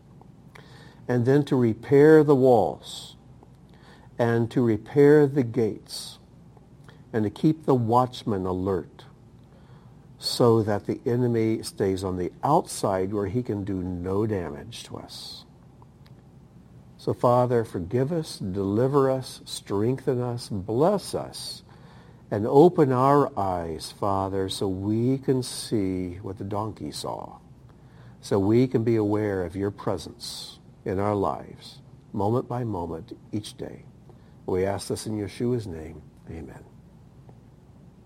[1.12, 3.18] and then to repair the walls
[4.18, 6.20] and to repair the gates
[7.12, 9.04] and to keep the watchman alert
[10.18, 14.96] so that the enemy stays on the outside where he can do no damage to
[14.96, 15.44] us.
[16.98, 21.62] So Father, forgive us, deliver us, strengthen us, bless us,
[22.30, 27.36] and open our eyes, Father, so we can see what the donkey saw,
[28.22, 31.80] so we can be aware of your presence in our lives,
[32.14, 33.86] moment by moment, each day.
[34.46, 36.02] We ask this in Yeshua's name.
[36.30, 36.71] Amen.